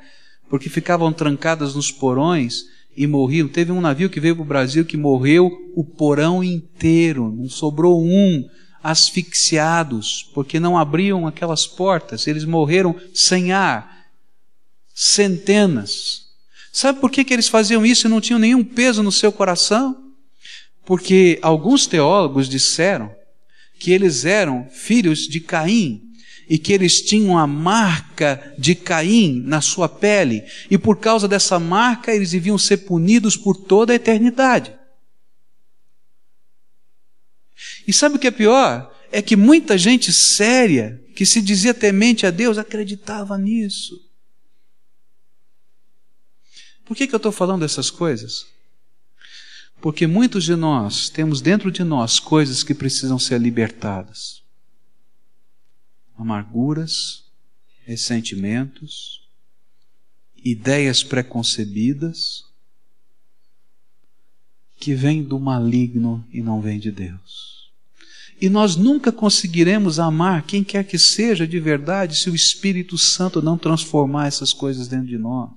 porque 0.50 0.70
ficavam 0.70 1.14
trancadas 1.14 1.74
nos 1.74 1.92
porões 1.92 2.66
e 2.98 3.06
morriam. 3.06 3.48
Teve 3.48 3.72
um 3.72 3.80
navio 3.80 4.10
que 4.10 4.20
veio 4.20 4.36
para 4.36 4.42
o 4.42 4.48
Brasil 4.48 4.84
que 4.84 4.98
morreu 4.98 5.52
o 5.76 5.84
porão 5.84 6.44
inteiro, 6.44 7.32
não 7.32 7.48
sobrou 7.48 8.04
um, 8.04 8.44
asfixiados, 8.82 10.30
porque 10.34 10.60
não 10.60 10.76
abriam 10.76 11.28
aquelas 11.28 11.68
portas, 11.68 12.26
eles 12.26 12.44
morreram 12.44 12.96
sem 13.14 13.52
ar. 13.52 13.96
Centenas. 14.96 16.26
Sabe 16.74 17.00
por 17.00 17.12
que, 17.12 17.24
que 17.24 17.34
eles 17.34 17.48
faziam 17.48 17.86
isso 17.86 18.08
e 18.08 18.10
não 18.10 18.20
tinham 18.20 18.40
nenhum 18.40 18.64
peso 18.64 19.04
no 19.04 19.12
seu 19.12 19.32
coração? 19.32 19.96
Porque 20.84 21.38
alguns 21.44 21.86
teólogos 21.86 22.50
disseram 22.50 23.16
que 23.80 23.92
eles 23.92 24.26
eram 24.26 24.68
filhos 24.72 25.28
de 25.28 25.40
Caim 25.40 26.07
e 26.50 26.58
que 26.58 26.72
eles 26.72 27.02
tinham 27.02 27.38
a 27.38 27.46
marca 27.46 28.54
de 28.58 28.76
Caim 28.76 29.42
na 29.46 29.62
sua 29.62 29.90
pele, 29.90 30.44
e 30.70 30.78
por 30.78 30.98
causa 30.98 31.28
dessa 31.28 31.60
marca 31.60 32.14
eles 32.14 32.32
deviam 32.32 32.58
ser 32.58 32.78
punidos 32.78 33.36
por 33.36 33.56
toda 33.56 33.94
a 33.94 33.96
eternidade. 33.96 34.74
E 37.88 37.94
sabe 37.94 38.16
o 38.16 38.20
que 38.20 38.28
é 38.28 38.32
pior? 38.32 38.94
É 39.12 39.22
que 39.22 39.36
muita 39.36 39.78
gente 39.78 40.12
séria, 40.14 41.02
que 41.16 41.26
se 41.26 41.42
dizia 41.42 41.74
temente 41.74 42.26
a 42.26 42.32
Deus, 42.32 42.58
acreditava 42.58 43.38
nisso. 43.38 44.00
Por 46.86 46.96
que, 46.96 47.08
que 47.08 47.14
eu 47.14 47.18
estou 47.18 47.32
falando 47.32 47.62
dessas 47.62 47.90
coisas? 47.90 48.46
Porque 49.82 50.08
muitos 50.08 50.44
de 50.44 50.56
nós 50.56 51.10
temos 51.10 51.42
dentro 51.42 51.72
de 51.72 51.84
nós 51.84 52.20
coisas 52.20 52.64
que 52.64 52.74
precisam 52.74 53.20
ser 53.20 53.40
libertadas: 53.40 54.42
amarguras, 56.18 57.24
ressentimentos, 57.86 59.22
ideias 60.44 61.04
preconcebidas 61.04 62.46
que 64.80 64.94
vêm 64.94 65.24
do 65.24 65.40
maligno 65.40 66.26
e 66.32 66.42
não 66.42 66.62
vêm 66.62 66.80
de 66.80 66.92
Deus. 66.92 67.58
E 68.40 68.50
nós 68.50 68.76
nunca 68.76 69.12
conseguiremos 69.12 70.00
amar 70.00 70.44
quem 70.44 70.64
quer 70.64 70.84
que 70.84 71.00
seja 71.00 71.48
de 71.48 71.60
verdade 71.60 72.16
se 72.16 72.30
o 72.30 72.36
Espírito 72.36 72.98
Santo 72.98 73.42
não 73.42 73.58
transformar 73.58 74.28
essas 74.28 74.54
coisas 74.54 74.88
dentro 74.88 75.08
de 75.08 75.18
nós. 75.18 75.50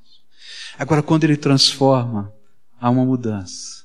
Agora, 0.78 1.02
quando 1.02 1.24
ele 1.24 1.36
transforma, 1.36 2.32
há 2.80 2.88
uma 2.88 3.04
mudança. 3.04 3.84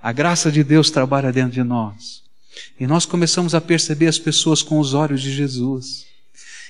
A 0.00 0.12
graça 0.12 0.50
de 0.50 0.64
Deus 0.64 0.90
trabalha 0.90 1.30
dentro 1.30 1.52
de 1.52 1.62
nós. 1.62 2.24
E 2.78 2.86
nós 2.86 3.04
começamos 3.04 3.54
a 3.54 3.60
perceber 3.60 4.06
as 4.06 4.18
pessoas 4.18 4.62
com 4.62 4.78
os 4.78 4.94
olhos 4.94 5.22
de 5.22 5.32
Jesus. 5.32 6.06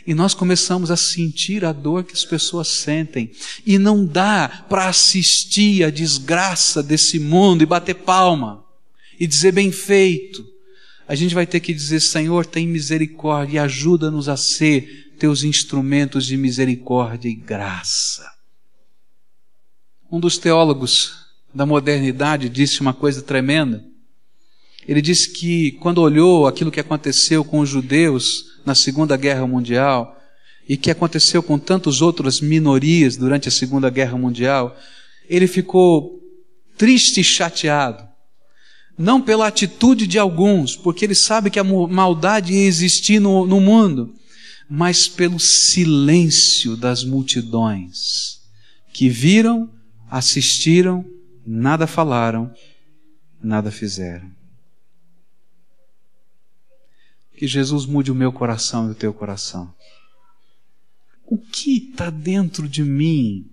E 0.06 0.14
nós 0.14 0.34
começamos 0.34 0.90
a 0.90 0.96
sentir 0.96 1.64
a 1.64 1.72
dor 1.72 2.04
que 2.04 2.14
as 2.14 2.24
pessoas 2.24 2.68
sentem. 2.68 3.30
E 3.66 3.78
não 3.78 4.04
dá 4.04 4.64
para 4.68 4.88
assistir 4.88 5.84
a 5.84 5.90
desgraça 5.90 6.82
desse 6.82 7.18
mundo 7.18 7.62
e 7.62 7.66
bater 7.66 7.94
palma 7.94 8.64
e 9.18 9.26
dizer 9.26 9.52
bem 9.52 9.70
feito. 9.70 10.46
A 11.06 11.14
gente 11.14 11.34
vai 11.34 11.46
ter 11.46 11.60
que 11.60 11.74
dizer: 11.74 12.00
Senhor, 12.00 12.46
tem 12.46 12.66
misericórdia 12.66 13.56
e 13.56 13.58
ajuda-nos 13.58 14.28
a 14.28 14.36
ser 14.36 15.12
teus 15.18 15.44
instrumentos 15.44 16.24
de 16.24 16.36
misericórdia 16.36 17.28
e 17.28 17.34
graça. 17.34 18.26
Um 20.10 20.18
dos 20.18 20.38
teólogos 20.38 21.26
da 21.54 21.66
modernidade 21.66 22.48
disse 22.48 22.80
uma 22.80 22.94
coisa 22.94 23.20
tremenda. 23.20 23.89
Ele 24.86 25.02
disse 25.02 25.30
que 25.30 25.72
quando 25.72 25.98
olhou 25.98 26.46
aquilo 26.46 26.70
que 26.70 26.80
aconteceu 26.80 27.44
com 27.44 27.60
os 27.60 27.68
judeus 27.68 28.46
na 28.64 28.74
Segunda 28.74 29.16
Guerra 29.16 29.46
Mundial 29.46 30.16
e 30.68 30.76
que 30.76 30.90
aconteceu 30.90 31.42
com 31.42 31.58
tantas 31.58 32.00
outras 32.00 32.40
minorias 32.40 33.16
durante 33.16 33.48
a 33.48 33.52
Segunda 33.52 33.90
Guerra 33.90 34.16
Mundial, 34.16 34.76
ele 35.28 35.46
ficou 35.46 36.20
triste 36.76 37.20
e 37.20 37.24
chateado. 37.24 38.08
Não 38.96 39.20
pela 39.20 39.46
atitude 39.46 40.06
de 40.06 40.18
alguns, 40.18 40.76
porque 40.76 41.04
ele 41.04 41.14
sabe 41.14 41.50
que 41.50 41.58
a 41.58 41.64
maldade 41.64 42.52
ia 42.52 42.66
existir 42.66 43.18
no, 43.20 43.46
no 43.46 43.60
mundo, 43.60 44.14
mas 44.68 45.08
pelo 45.08 45.40
silêncio 45.40 46.76
das 46.76 47.02
multidões 47.02 48.40
que 48.92 49.08
viram, 49.08 49.70
assistiram 50.10 51.04
nada 51.46 51.86
falaram, 51.86 52.52
nada 53.42 53.70
fizeram. 53.70 54.39
Que 57.40 57.46
Jesus 57.46 57.86
mude 57.86 58.12
o 58.12 58.14
meu 58.14 58.30
coração 58.30 58.88
e 58.88 58.90
o 58.90 58.94
teu 58.94 59.14
coração. 59.14 59.74
O 61.24 61.38
que 61.38 61.90
está 61.90 62.10
dentro 62.10 62.68
de 62.68 62.84
mim 62.84 63.50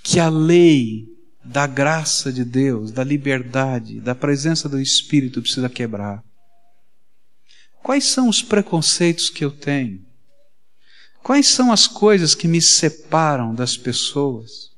que 0.00 0.20
a 0.20 0.28
lei 0.28 1.08
da 1.44 1.66
graça 1.66 2.32
de 2.32 2.44
Deus, 2.44 2.92
da 2.92 3.02
liberdade, 3.02 4.00
da 4.00 4.14
presença 4.14 4.68
do 4.68 4.80
Espírito 4.80 5.42
precisa 5.42 5.68
quebrar? 5.68 6.22
Quais 7.82 8.04
são 8.04 8.28
os 8.28 8.42
preconceitos 8.42 9.28
que 9.28 9.44
eu 9.44 9.50
tenho? 9.50 10.06
Quais 11.20 11.48
são 11.48 11.72
as 11.72 11.88
coisas 11.88 12.32
que 12.32 12.46
me 12.46 12.62
separam 12.62 13.52
das 13.52 13.76
pessoas? 13.76 14.70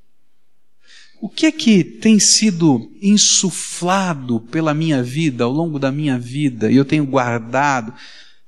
O 1.24 1.28
que 1.30 1.46
é 1.46 1.50
que 1.50 1.82
tem 1.82 2.18
sido 2.18 2.92
insuflado 3.00 4.40
pela 4.40 4.74
minha 4.74 5.02
vida, 5.02 5.44
ao 5.44 5.50
longo 5.50 5.78
da 5.78 5.90
minha 5.90 6.18
vida, 6.18 6.70
e 6.70 6.76
eu 6.76 6.84
tenho 6.84 7.06
guardado, 7.06 7.94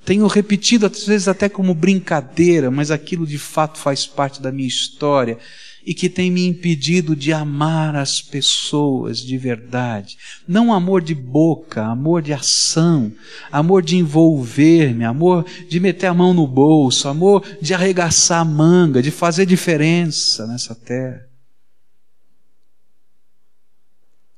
tenho 0.05 0.27
repetido 0.27 0.85
às 0.85 1.07
vezes 1.07 1.27
até 1.27 1.49
como 1.49 1.75
brincadeira, 1.75 2.71
mas 2.71 2.91
aquilo 2.91 3.27
de 3.27 3.39
fato 3.39 3.79
faz 3.79 4.07
parte 4.07 4.43
da 4.43 4.53
minha 4.53 4.69
história 4.69 5.39
e 5.87 5.95
que 5.95 6.11
tem 6.11 6.31
me 6.31 6.47
impedido 6.47 7.17
de 7.17 7.33
amar 7.33 7.97
as 7.97 8.21
pessoas 8.21 9.21
de 9.21 9.39
verdade. 9.39 10.19
Não 10.47 10.71
amor 10.71 11.01
de 11.01 11.15
boca, 11.15 11.83
amor 11.83 12.21
de 12.21 12.35
ação, 12.35 13.11
amor 13.51 13.83
de 13.83 13.97
envolver-me, 13.97 15.07
amor 15.07 15.47
de 15.67 15.81
meter 15.81 16.09
a 16.09 16.15
mão 16.15 16.35
no 16.35 16.47
bolso, 16.47 17.09
amor 17.09 17.43
de 17.59 17.73
arregaçar 17.73 18.43
a 18.43 18.45
manga, 18.45 19.03
de 19.03 19.11
fazer 19.11 19.47
diferença 19.47 20.47
nessa 20.47 20.75
terra. 20.75 21.26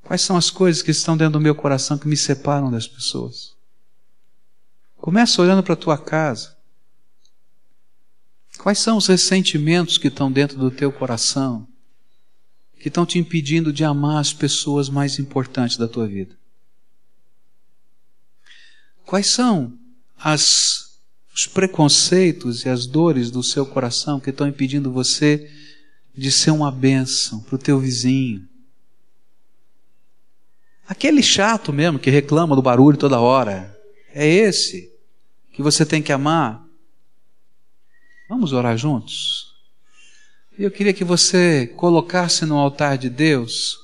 Quais 0.09 0.23
são 0.23 0.39
as 0.39 0.49
coisas 0.49 0.81
que 0.81 0.91
estão 0.91 1.19
dentro 1.19 1.35
do 1.35 1.41
meu 1.43 1.55
coração 1.55 1.99
que 1.99 2.09
me 2.09 2.17
separam 2.17 2.71
das 2.71 2.89
pessoas? 2.89 3.55
Começa 4.97 5.43
olhando 5.43 5.63
para 5.63 5.75
a 5.75 5.77
tua 5.77 5.99
casa. 5.99 6.57
Quais 8.57 8.79
são 8.79 8.97
os 8.97 9.07
ressentimentos 9.07 9.99
que 9.99 10.09
estão 10.09 10.33
dentro 10.33 10.57
do 10.57 10.71
teu 10.71 10.91
coração 10.91 11.69
que 12.81 12.89
estão 12.89 13.05
te 13.05 13.19
impedindo 13.19 13.71
de 13.71 13.85
amar 13.85 14.19
as 14.19 14.33
pessoas 14.33 14.89
mais 14.89 15.19
importantes 15.19 15.77
da 15.77 15.87
tua 15.87 16.09
vida? 16.09 16.35
Quais 19.05 19.27
são 19.27 19.79
as, 20.17 21.03
os 21.35 21.47
preconceitos 21.47 22.65
e 22.65 22.71
as 22.71 22.87
dores 22.87 23.31
do 23.31 23.43
seu 23.43 23.67
coração 23.67 24.19
que 24.19 24.31
estão 24.31 24.49
impedindo 24.49 24.91
você 24.91 25.53
de 26.17 26.33
ser 26.33 26.51
uma 26.51 26.73
bênção 26.73 27.41
para 27.41 27.57
o 27.57 27.59
teu 27.59 27.79
vizinho, 27.79 28.49
Aquele 30.89 31.23
chato 31.23 31.71
mesmo 31.71 31.99
que 31.99 32.09
reclama 32.09 32.57
do 32.57 32.63
barulho 32.63 32.97
toda 32.97 33.21
hora. 33.21 33.79
É 34.15 34.27
esse 34.27 34.91
que 35.53 35.63
você 35.63 35.85
tem 35.85 36.03
que 36.03 36.11
amar. 36.11 36.65
Vamos 38.27 38.55
orar 38.55 38.77
juntos? 38.79 39.55
Eu 40.59 40.71
queria 40.71 40.95
que 40.95 41.05
você 41.05 41.67
colocasse 41.77 42.47
no 42.47 42.57
altar 42.57 42.97
de 42.97 43.11
Deus, 43.11 43.79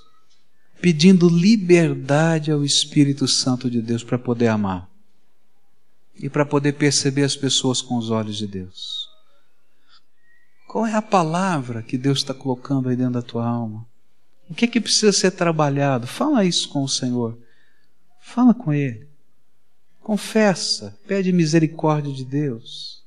pedindo 0.81 1.29
liberdade 1.29 2.51
ao 2.51 2.65
Espírito 2.65 3.29
Santo 3.29 3.71
de 3.71 3.83
Deus 3.83 4.03
para 4.03 4.19
poder 4.19 4.49
amar 4.49 4.89
e 6.17 6.31
para 6.31 6.47
poder 6.47 6.73
perceber 6.73 7.25
as 7.25 7.37
pessoas 7.37 7.83
com 7.83 7.97
os 7.97 8.11
olhos 8.11 8.39
de 8.39 8.47
Deus. 8.47 9.09
Qual 10.67 10.87
é 10.87 10.95
a 10.95 11.03
palavra 11.03 11.83
que 11.83 11.99
Deus 11.99 12.19
está 12.19 12.33
colocando 12.33 12.89
aí 12.89 12.97
dentro 12.97 13.13
da 13.13 13.23
tua 13.23 13.47
alma? 13.47 13.87
O 14.49 14.55
que 14.55 14.67
é 14.67 14.69
que 14.69 14.81
precisa 14.81 15.13
ser 15.13 15.31
trabalhado? 15.31 16.07
Fala 16.07 16.45
isso 16.45 16.69
com 16.69 16.83
o 16.83 16.89
Senhor. 16.89 17.39
Fala 18.21 18.55
com 18.55 18.73
Ele. 18.73 19.09
Confessa, 20.01 20.99
pede 21.07 21.33
misericórdia 21.33 22.13
de 22.13 22.25
Deus. 22.25 23.03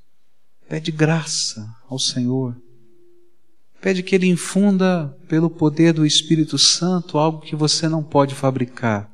Pede 0.67 0.91
graça 0.91 1.75
ao 1.87 1.99
Senhor. 1.99 2.55
Pede 3.79 4.01
que 4.01 4.15
Ele 4.15 4.27
infunda, 4.27 5.15
pelo 5.27 5.49
poder 5.49 5.93
do 5.93 6.05
Espírito 6.05 6.57
Santo, 6.57 7.17
algo 7.17 7.41
que 7.41 7.55
você 7.55 7.87
não 7.87 8.03
pode 8.03 8.33
fabricar. 8.33 9.11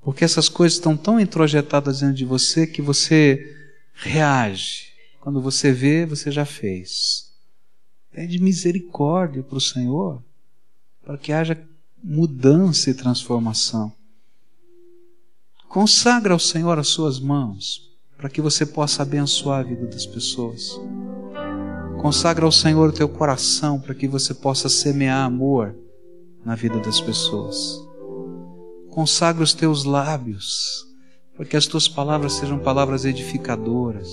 Porque 0.00 0.24
essas 0.24 0.48
coisas 0.48 0.76
estão 0.76 0.96
tão 0.96 1.20
introjetadas 1.20 2.00
dentro 2.00 2.16
de 2.16 2.24
você 2.24 2.66
que 2.66 2.82
você 2.82 3.56
reage. 3.94 4.88
Quando 5.20 5.40
você 5.40 5.72
vê, 5.72 6.04
você 6.04 6.30
já 6.30 6.44
fez. 6.44 7.32
Pede 8.10 8.40
misericórdia 8.40 9.42
para 9.42 9.58
o 9.58 9.60
Senhor 9.60 10.22
para 11.08 11.16
que 11.16 11.32
haja 11.32 11.58
mudança 12.04 12.90
e 12.90 12.94
transformação. 12.94 13.90
Consagra 15.66 16.34
ao 16.34 16.38
Senhor 16.38 16.78
as 16.78 16.88
suas 16.88 17.18
mãos, 17.18 17.80
para 18.18 18.28
que 18.28 18.42
você 18.42 18.66
possa 18.66 19.04
abençoar 19.04 19.60
a 19.60 19.62
vida 19.62 19.86
das 19.86 20.04
pessoas. 20.04 20.78
Consagra 22.02 22.44
ao 22.44 22.52
Senhor 22.52 22.90
o 22.90 22.92
teu 22.92 23.08
coração, 23.08 23.80
para 23.80 23.94
que 23.94 24.06
você 24.06 24.34
possa 24.34 24.68
semear 24.68 25.24
amor 25.24 25.74
na 26.44 26.54
vida 26.54 26.78
das 26.78 27.00
pessoas. 27.00 27.56
Consagra 28.90 29.42
os 29.42 29.54
teus 29.54 29.84
lábios, 29.84 30.86
para 31.34 31.46
que 31.46 31.56
as 31.56 31.66
tuas 31.66 31.88
palavras 31.88 32.34
sejam 32.34 32.58
palavras 32.58 33.06
edificadoras. 33.06 34.10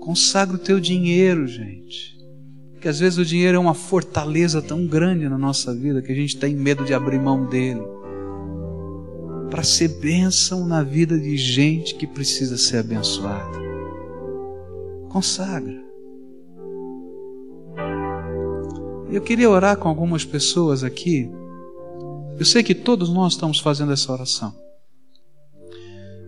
Consagra 0.00 0.56
o 0.56 0.60
teu 0.60 0.78
dinheiro, 0.78 1.46
gente. 1.46 2.19
Porque 2.80 2.88
às 2.88 2.98
vezes 2.98 3.18
o 3.18 3.24
dinheiro 3.26 3.58
é 3.58 3.60
uma 3.60 3.74
fortaleza 3.74 4.62
tão 4.62 4.86
grande 4.86 5.28
na 5.28 5.36
nossa 5.36 5.74
vida 5.74 6.00
que 6.00 6.10
a 6.10 6.14
gente 6.14 6.38
tem 6.38 6.56
medo 6.56 6.82
de 6.82 6.94
abrir 6.94 7.20
mão 7.20 7.44
dele. 7.44 7.82
Para 9.50 9.62
ser 9.62 10.00
bênção 10.00 10.66
na 10.66 10.82
vida 10.82 11.20
de 11.20 11.36
gente 11.36 11.94
que 11.94 12.06
precisa 12.06 12.56
ser 12.56 12.78
abençoada. 12.78 13.58
Consagra. 15.10 15.78
Eu 19.12 19.20
queria 19.20 19.50
orar 19.50 19.76
com 19.76 19.86
algumas 19.86 20.24
pessoas 20.24 20.82
aqui. 20.82 21.30
Eu 22.38 22.46
sei 22.46 22.62
que 22.62 22.74
todos 22.74 23.10
nós 23.10 23.34
estamos 23.34 23.58
fazendo 23.58 23.92
essa 23.92 24.10
oração. 24.10 24.56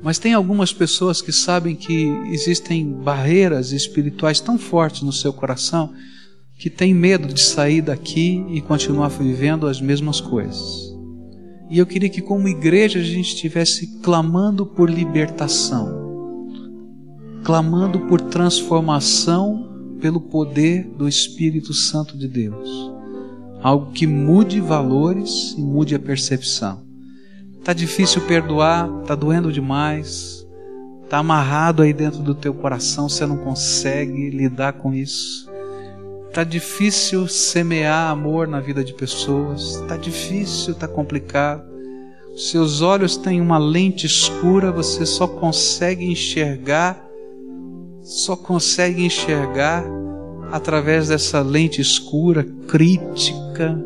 Mas 0.03 0.19
tem 0.19 0.35
algumas 0.35 0.71
pessoas 0.71 1.23
que 1.23 1.33
sabem 1.33 1.75
que 1.75 2.09
existem 2.31 2.93
barreiras 2.93 3.73
espirituais 3.73 4.39
tão 4.39 4.59
fortes 4.59 5.01
no 5.01 5.15
seu 5.15 5.33
coração 5.33 5.95
que 6.59 6.71
tem 6.71 6.95
medo 6.95 7.33
de 7.33 7.41
sair 7.41 7.83
daqui 7.83 8.45
e 8.51 8.61
continuar 8.61 9.09
vivendo 9.09 9.67
as 9.67 9.81
mesmas 9.81 10.21
coisas. 10.21 10.93
E 11.69 11.79
eu 11.79 11.87
queria 11.87 12.09
que, 12.09 12.21
como 12.21 12.49
igreja, 12.49 12.99
a 12.99 13.03
gente 13.03 13.35
estivesse 13.35 14.01
clamando 14.01 14.67
por 14.67 14.91
libertação, 14.91 16.49
clamando 17.43 18.01
por 18.01 18.21
transformação 18.21 19.97
pelo 20.01 20.21
poder 20.21 20.85
do 20.99 21.09
Espírito 21.09 21.73
Santo 21.73 22.19
de 22.19 22.29
Deus. 22.29 22.93
Algo 23.63 23.93
que 23.93 24.07
mude 24.07 24.61
valores 24.61 25.55
e 25.57 25.63
mude 25.63 25.95
a 25.95 25.99
percepção. 25.99 26.83
Tá 27.65 27.73
difícil 27.73 28.21
perdoar, 28.23 28.89
tá 29.07 29.15
doendo 29.15 29.53
demais, 29.53 30.45
tá 31.09 31.19
amarrado 31.19 31.83
aí 31.83 31.93
dentro 31.93 32.21
do 32.21 32.35
teu 32.35 32.53
coração, 32.53 33.09
você 33.09 33.25
não 33.25 33.37
consegue 33.37 34.31
lidar 34.31 34.73
com 34.73 34.93
isso. 34.93 35.52
Tá 36.33 36.45
difícil 36.45 37.29
semear 37.29 38.11
amor 38.11 38.49
na 38.49 38.59
vida 38.59 38.83
de 38.83 38.95
pessoas, 38.95 39.85
tá 39.87 39.99
difícil, 39.99 40.75
tá 40.75 40.89
complicado. 40.89 41.63
Seus 42.35 42.81
olhos 42.81 43.19
têm 43.19 43.39
uma 43.39 43.59
lente 43.59 44.07
escura, 44.07 44.73
você 44.73 45.05
só 45.05 45.27
consegue 45.27 46.07
enxergar, 46.07 47.07
só 48.03 48.35
consegue 48.35 49.05
enxergar 49.05 49.85
através 50.51 51.09
dessa 51.09 51.43
lente 51.43 51.83
escura, 51.83 52.43
crítica, 52.67 53.79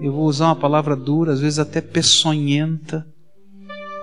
eu 0.00 0.12
vou 0.12 0.26
usar 0.26 0.46
uma 0.46 0.56
palavra 0.56 0.96
dura, 0.96 1.32
às 1.32 1.40
vezes 1.40 1.60
até 1.60 1.80
peçonhenta, 1.80 3.06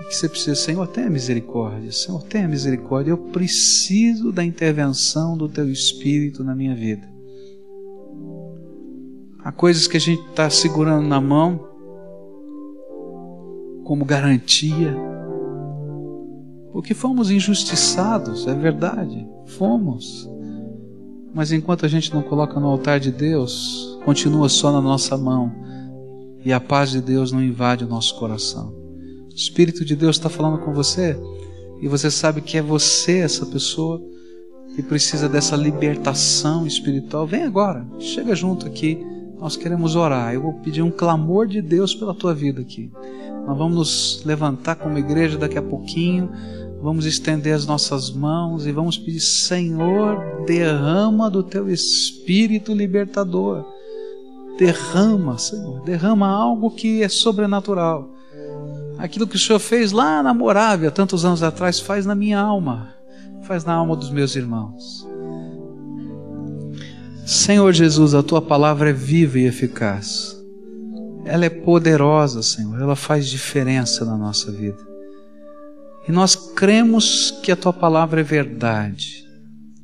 que 0.07 0.15
você 0.15 0.30
precisa, 0.30 0.55
Senhor, 0.55 0.88
tenha 0.88 1.09
misericórdia, 1.09 1.91
Senhor, 1.91 2.23
tenha 2.23 2.47
misericórdia, 2.47 3.11
eu 3.11 3.17
preciso 3.17 4.32
da 4.32 4.43
intervenção 4.43 5.38
do 5.38 5.49
Teu 5.49 5.69
Espírito 5.69 6.43
na 6.43 6.55
minha 6.55 6.76
vida. 6.76 7.14
Há 9.46 9.52
coisas 9.52 9.86
que 9.86 9.96
a 9.96 10.00
gente 10.00 10.28
está 10.28 10.50
segurando 10.50 11.08
na 11.08 11.22
mão 11.22 11.68
como 13.84 14.04
garantia, 14.04 14.98
porque 16.74 16.96
fomos 16.96 17.30
injustiçados, 17.30 18.48
é 18.48 18.56
verdade, 18.56 19.24
fomos. 19.46 20.28
Mas 21.32 21.52
enquanto 21.52 21.86
a 21.86 21.88
gente 21.88 22.12
não 22.12 22.24
coloca 22.24 22.60
no 22.60 22.66
altar 22.66 23.00
de 23.00 23.12
Deus, 23.12 24.00
continua 24.04 24.50
só 24.50 24.72
na 24.72 24.82
nossa 24.82 25.16
mão 25.16 25.52
e 26.43 26.52
a 26.52 26.60
paz 26.60 26.89
de 26.89 27.00
Deus 27.00 27.32
não 27.32 27.43
invade 27.43 27.84
o 27.84 27.88
nosso 27.88 28.18
coração. 28.18 28.74
O 29.32 29.36
Espírito 29.36 29.86
de 29.86 29.96
Deus 29.96 30.16
está 30.16 30.28
falando 30.28 30.58
com 30.66 30.74
você 30.74 31.16
e 31.84 31.88
você 31.88 32.10
sabe 32.10 32.41
que 32.41 32.58
é 32.58 32.64
você 32.64 33.20
essa 33.20 33.46
pessoa 33.46 34.02
que 34.76 34.82
precisa 34.82 35.30
dessa 35.30 35.56
libertação 35.56 36.66
espiritual. 36.66 37.28
Vem 37.28 37.43
agora, 37.43 37.86
chega 38.00 38.36
junto 38.36 38.66
aqui. 38.66 39.14
Nós 39.39 39.55
queremos 39.55 39.95
orar. 39.95 40.33
Eu 40.33 40.41
vou 40.41 40.53
pedir 40.53 40.81
um 40.81 40.91
clamor 40.91 41.47
de 41.47 41.61
Deus 41.61 41.93
pela 41.93 42.13
tua 42.13 42.33
vida 42.33 42.61
aqui. 42.61 42.91
Nós 43.45 43.57
vamos 43.57 43.75
nos 43.75 44.23
levantar 44.25 44.75
como 44.75 44.97
igreja 44.97 45.38
daqui 45.38 45.57
a 45.57 45.61
pouquinho. 45.61 46.29
Vamos 46.81 47.05
estender 47.05 47.53
as 47.53 47.65
nossas 47.65 48.11
mãos 48.11 48.65
e 48.65 48.71
vamos 48.71 48.97
pedir: 48.97 49.19
Senhor, 49.19 50.45
derrama 50.45 51.29
do 51.29 51.43
teu 51.43 51.69
espírito 51.69 52.73
libertador 52.73 53.65
Derrama, 54.57 55.38
Senhor, 55.38 55.81
derrama 55.81 56.27
algo 56.27 56.71
que 56.71 57.03
é 57.03 57.09
sobrenatural. 57.09 58.09
Aquilo 58.97 59.27
que 59.27 59.36
o 59.36 59.39
Senhor 59.39 59.59
fez 59.59 59.91
lá 59.91 60.23
na 60.23 60.33
Morávia, 60.33 60.89
tantos 60.89 61.25
anos 61.25 61.43
atrás, 61.43 61.79
faz 61.79 62.05
na 62.05 62.15
minha 62.15 62.39
alma, 62.39 62.93
faz 63.43 63.65
na 63.65 63.73
alma 63.73 63.95
dos 63.95 64.09
meus 64.09 64.36
irmãos. 64.36 65.05
Senhor 67.26 67.73
Jesus, 67.73 68.13
a 68.13 68.21
tua 68.21 68.41
palavra 68.41 68.91
é 68.91 68.93
viva 68.93 69.39
e 69.39 69.45
eficaz. 69.45 70.36
Ela 71.26 71.45
é 71.45 71.49
poderosa, 71.49 72.43
Senhor, 72.43 72.80
ela 72.80 72.95
faz 72.95 73.28
diferença 73.28 74.05
na 74.05 74.15
nossa 74.15 74.51
vida. 74.51 74.78
E 76.07 76.11
nós 76.11 76.36
cremos 76.36 77.32
que 77.41 77.51
a 77.51 77.55
tua 77.55 77.73
palavra 77.73 78.21
é 78.21 78.23
verdade 78.23 79.26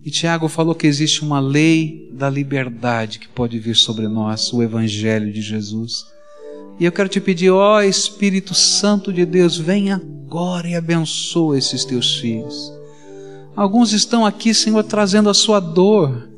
e 0.03 0.09
Tiago 0.09 0.47
falou 0.47 0.73
que 0.73 0.87
existe 0.87 1.21
uma 1.21 1.39
lei 1.39 2.09
da 2.11 2.27
liberdade 2.27 3.19
que 3.19 3.27
pode 3.27 3.59
vir 3.59 3.75
sobre 3.75 4.07
nós, 4.07 4.51
o 4.51 4.63
Evangelho 4.63 5.31
de 5.31 5.41
Jesus. 5.41 6.07
E 6.79 6.85
eu 6.85 6.91
quero 6.91 7.07
te 7.07 7.21
pedir, 7.21 7.51
ó 7.51 7.81
Espírito 7.83 8.55
Santo 8.55 9.13
de 9.13 9.25
Deus, 9.25 9.57
vem 9.57 9.91
agora 9.91 10.67
e 10.67 10.75
abençoa 10.75 11.55
esses 11.55 11.85
teus 11.85 12.17
filhos. 12.17 12.73
Alguns 13.55 13.93
estão 13.93 14.25
aqui, 14.25 14.55
Senhor, 14.55 14.83
trazendo 14.83 15.29
a 15.29 15.35
sua 15.35 15.59
dor, 15.59 16.30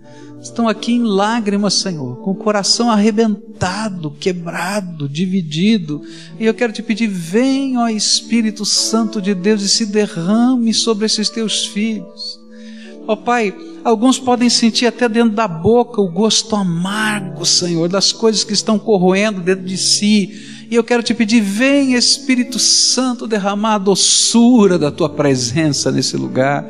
estão 0.43 0.67
aqui 0.67 0.91
em 0.91 1.03
lágrimas, 1.03 1.75
Senhor, 1.75 2.17
com 2.17 2.31
o 2.31 2.35
coração 2.35 2.91
arrebentado, 2.91 4.11
quebrado, 4.11 5.07
dividido. 5.07 6.01
E 6.37 6.45
eu 6.45 6.53
quero 6.53 6.73
te 6.73 6.83
pedir, 6.83 7.07
vem, 7.07 7.77
ó 7.77 7.87
Espírito 7.87 8.65
Santo 8.65 9.21
de 9.21 9.33
Deus, 9.33 9.61
e 9.61 9.69
se 9.69 9.85
derrame 9.85 10.73
sobre 10.73 11.05
esses 11.05 11.29
teus 11.29 11.65
filhos. 11.67 12.41
Ó 13.07 13.15
Pai, 13.15 13.53
alguns 13.83 14.19
podem 14.19 14.49
sentir 14.49 14.85
até 14.85 15.07
dentro 15.07 15.35
da 15.35 15.47
boca 15.47 16.01
o 16.01 16.11
gosto 16.11 16.55
amargo, 16.55 17.45
Senhor, 17.45 17.87
das 17.87 18.11
coisas 18.11 18.43
que 18.43 18.53
estão 18.53 18.77
corroendo 18.77 19.39
dentro 19.39 19.65
de 19.65 19.77
si. 19.77 20.65
E 20.69 20.75
eu 20.75 20.83
quero 20.83 21.03
te 21.03 21.13
pedir, 21.13 21.41
vem 21.41 21.93
Espírito 21.93 22.59
Santo 22.59 23.27
derramar 23.27 23.75
a 23.75 23.77
doçura 23.77 24.77
da 24.77 24.91
tua 24.91 25.09
presença 25.09 25.91
nesse 25.91 26.17
lugar. 26.17 26.65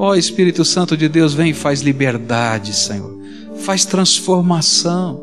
Ó 0.00 0.12
oh, 0.12 0.14
Espírito 0.14 0.64
Santo 0.64 0.96
de 0.96 1.08
Deus, 1.08 1.34
vem 1.34 1.50
e 1.50 1.54
faz 1.54 1.82
liberdade, 1.82 2.72
Senhor. 2.72 3.20
Faz 3.58 3.84
transformação. 3.84 5.22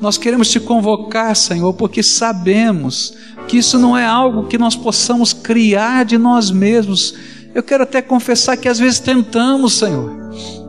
Nós 0.00 0.18
queremos 0.18 0.50
te 0.50 0.58
convocar, 0.58 1.36
Senhor, 1.36 1.72
porque 1.74 2.02
sabemos 2.02 3.14
que 3.46 3.58
isso 3.58 3.78
não 3.78 3.96
é 3.96 4.04
algo 4.04 4.48
que 4.48 4.58
nós 4.58 4.74
possamos 4.74 5.32
criar 5.32 6.04
de 6.04 6.18
nós 6.18 6.50
mesmos 6.50 7.14
eu 7.54 7.62
quero 7.62 7.82
até 7.82 8.00
confessar 8.00 8.56
que 8.56 8.68
às 8.68 8.78
vezes 8.78 9.00
tentamos, 9.00 9.74
Senhor. 9.74 10.10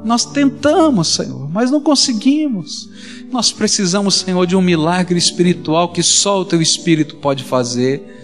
Nós 0.04 0.26
tentamos, 0.26 1.10
Senhor, 1.10 1.48
mas 1.52 1.70
não 1.70 1.80
conseguimos. 1.80 2.90
Nós 3.32 3.52
precisamos, 3.52 4.16
Senhor, 4.16 4.46
de 4.48 4.56
um 4.56 4.62
milagre 4.62 5.18
espiritual 5.18 5.92
que 5.92 6.02
só 6.02 6.42
o 6.42 6.46
Teu 6.46 6.62
Espírito 6.62 7.18
pode 7.18 7.44
fazer. 7.44 8.21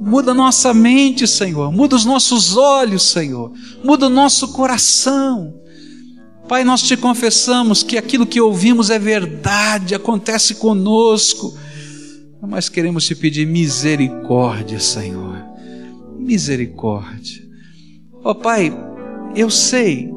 Muda 0.00 0.32
nossa 0.32 0.72
mente, 0.72 1.26
Senhor. 1.26 1.70
Muda 1.70 1.94
os 1.94 2.04
nossos 2.04 2.56
olhos, 2.56 3.02
Senhor. 3.02 3.52
Muda 3.84 4.06
o 4.06 4.10
nosso 4.10 4.48
coração. 4.48 5.54
Pai, 6.48 6.64
nós 6.64 6.82
te 6.82 6.96
confessamos 6.96 7.82
que 7.82 7.98
aquilo 7.98 8.26
que 8.26 8.40
ouvimos 8.40 8.90
é 8.90 8.98
verdade, 8.98 9.94
acontece 9.94 10.54
conosco. 10.54 11.56
Mas 12.42 12.68
queremos 12.68 13.04
te 13.04 13.14
pedir 13.14 13.46
misericórdia, 13.46 14.80
Senhor. 14.80 15.44
Misericórdia. 16.18 17.42
Ó 18.24 18.30
oh, 18.30 18.34
Pai, 18.34 18.76
eu 19.36 19.50
sei 19.50 20.10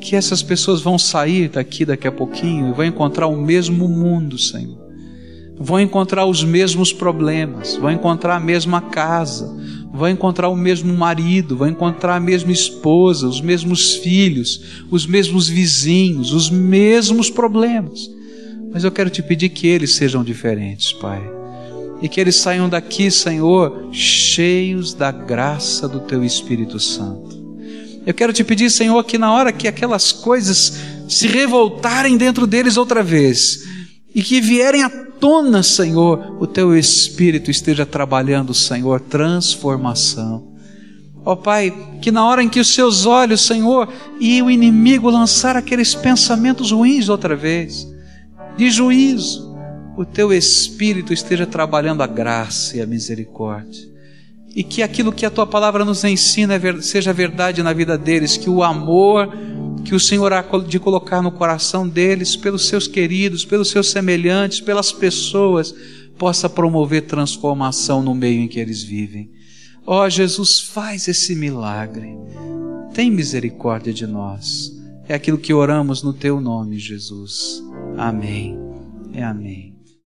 que 0.00 0.14
essas 0.14 0.42
pessoas 0.42 0.82
vão 0.82 0.98
sair 0.98 1.48
daqui 1.48 1.84
daqui 1.84 2.06
a 2.06 2.12
pouquinho 2.12 2.68
e 2.68 2.72
vão 2.72 2.84
encontrar 2.84 3.26
o 3.26 3.36
mesmo 3.36 3.88
mundo, 3.88 4.38
Senhor. 4.38 4.83
Vão 5.56 5.80
encontrar 5.80 6.26
os 6.26 6.42
mesmos 6.42 6.92
problemas, 6.92 7.76
vão 7.76 7.90
encontrar 7.90 8.36
a 8.36 8.40
mesma 8.40 8.80
casa, 8.80 9.54
vão 9.92 10.08
encontrar 10.08 10.48
o 10.48 10.56
mesmo 10.56 10.92
marido, 10.92 11.56
vão 11.56 11.68
encontrar 11.68 12.16
a 12.16 12.20
mesma 12.20 12.50
esposa, 12.50 13.28
os 13.28 13.40
mesmos 13.40 13.94
filhos, 13.96 14.60
os 14.90 15.06
mesmos 15.06 15.48
vizinhos, 15.48 16.32
os 16.32 16.50
mesmos 16.50 17.30
problemas. 17.30 18.10
Mas 18.72 18.82
eu 18.82 18.90
quero 18.90 19.08
te 19.08 19.22
pedir 19.22 19.50
que 19.50 19.68
eles 19.68 19.94
sejam 19.94 20.24
diferentes, 20.24 20.92
Pai. 20.92 21.22
e 22.02 22.08
que 22.08 22.20
eles 22.20 22.34
saiam 22.34 22.68
daqui, 22.68 23.10
Senhor, 23.10 23.88
cheios 23.92 24.92
da 24.92 25.10
graça 25.12 25.88
do 25.88 26.00
Teu 26.00 26.24
Espírito 26.24 26.78
Santo. 26.78 27.34
Eu 28.04 28.12
quero 28.12 28.32
te 28.32 28.44
pedir, 28.44 28.68
Senhor, 28.68 29.02
que 29.04 29.16
na 29.16 29.32
hora 29.32 29.52
que 29.52 29.68
aquelas 29.68 30.12
coisas 30.12 30.76
se 31.08 31.26
revoltarem 31.28 32.18
dentro 32.18 32.46
deles 32.46 32.76
outra 32.76 33.02
vez 33.02 33.62
e 34.14 34.22
que 34.22 34.40
vierem 34.40 34.82
à 34.82 34.90
tona, 34.90 35.62
Senhor, 35.62 36.36
o 36.38 36.46
Teu 36.46 36.76
Espírito 36.76 37.50
esteja 37.50 37.84
trabalhando, 37.84 38.54
Senhor, 38.54 39.00
transformação. 39.00 40.54
Ó 41.24 41.32
oh, 41.32 41.36
Pai, 41.36 41.72
que 42.02 42.12
na 42.12 42.24
hora 42.26 42.42
em 42.42 42.48
que 42.48 42.60
os 42.60 42.68
seus 42.68 43.06
olhos, 43.06 43.40
Senhor, 43.40 43.88
e 44.20 44.40
o 44.42 44.50
inimigo 44.50 45.10
lançar 45.10 45.56
aqueles 45.56 45.94
pensamentos 45.94 46.70
ruins 46.70 47.08
outra 47.08 47.34
vez, 47.34 47.88
de 48.56 48.70
juízo, 48.70 49.56
o 49.96 50.04
teu 50.04 50.32
Espírito 50.32 51.12
esteja 51.12 51.46
trabalhando 51.46 52.02
a 52.02 52.06
graça 52.06 52.76
e 52.76 52.82
a 52.82 52.86
misericórdia. 52.86 53.88
E 54.54 54.62
que 54.62 54.82
aquilo 54.82 55.12
que 55.12 55.26
a 55.26 55.30
tua 55.30 55.46
palavra 55.46 55.84
nos 55.84 56.04
ensina 56.04 56.54
é 56.54 56.80
seja 56.80 57.12
verdade 57.12 57.62
na 57.62 57.72
vida 57.72 57.98
deles, 57.98 58.36
que 58.36 58.50
o 58.50 58.62
amor 58.62 59.32
que 59.84 59.94
o 59.94 60.00
Senhor 60.00 60.32
há 60.32 60.42
de 60.66 60.80
colocar 60.80 61.20
no 61.20 61.30
coração 61.30 61.86
deles, 61.86 62.36
pelos 62.36 62.66
seus 62.66 62.88
queridos, 62.88 63.44
pelos 63.44 63.70
seus 63.70 63.90
semelhantes, 63.90 64.60
pelas 64.60 64.90
pessoas, 64.90 65.74
possa 66.16 66.48
promover 66.48 67.02
transformação 67.02 68.02
no 68.02 68.14
meio 68.14 68.40
em 68.40 68.48
que 68.48 68.58
eles 68.58 68.82
vivem. 68.82 69.30
Ó 69.86 70.04
oh, 70.04 70.10
Jesus, 70.10 70.60
faz 70.60 71.06
esse 71.08 71.34
milagre. 71.34 72.16
Tem 72.94 73.10
misericórdia 73.10 73.92
de 73.92 74.06
nós. 74.06 74.72
É 75.06 75.14
aquilo 75.14 75.36
que 75.36 75.52
oramos 75.52 76.02
no 76.02 76.14
teu 76.14 76.40
nome, 76.40 76.78
Jesus. 76.78 77.62
Amém. 77.98 78.58
É 79.12 79.22
amém. 79.22 79.73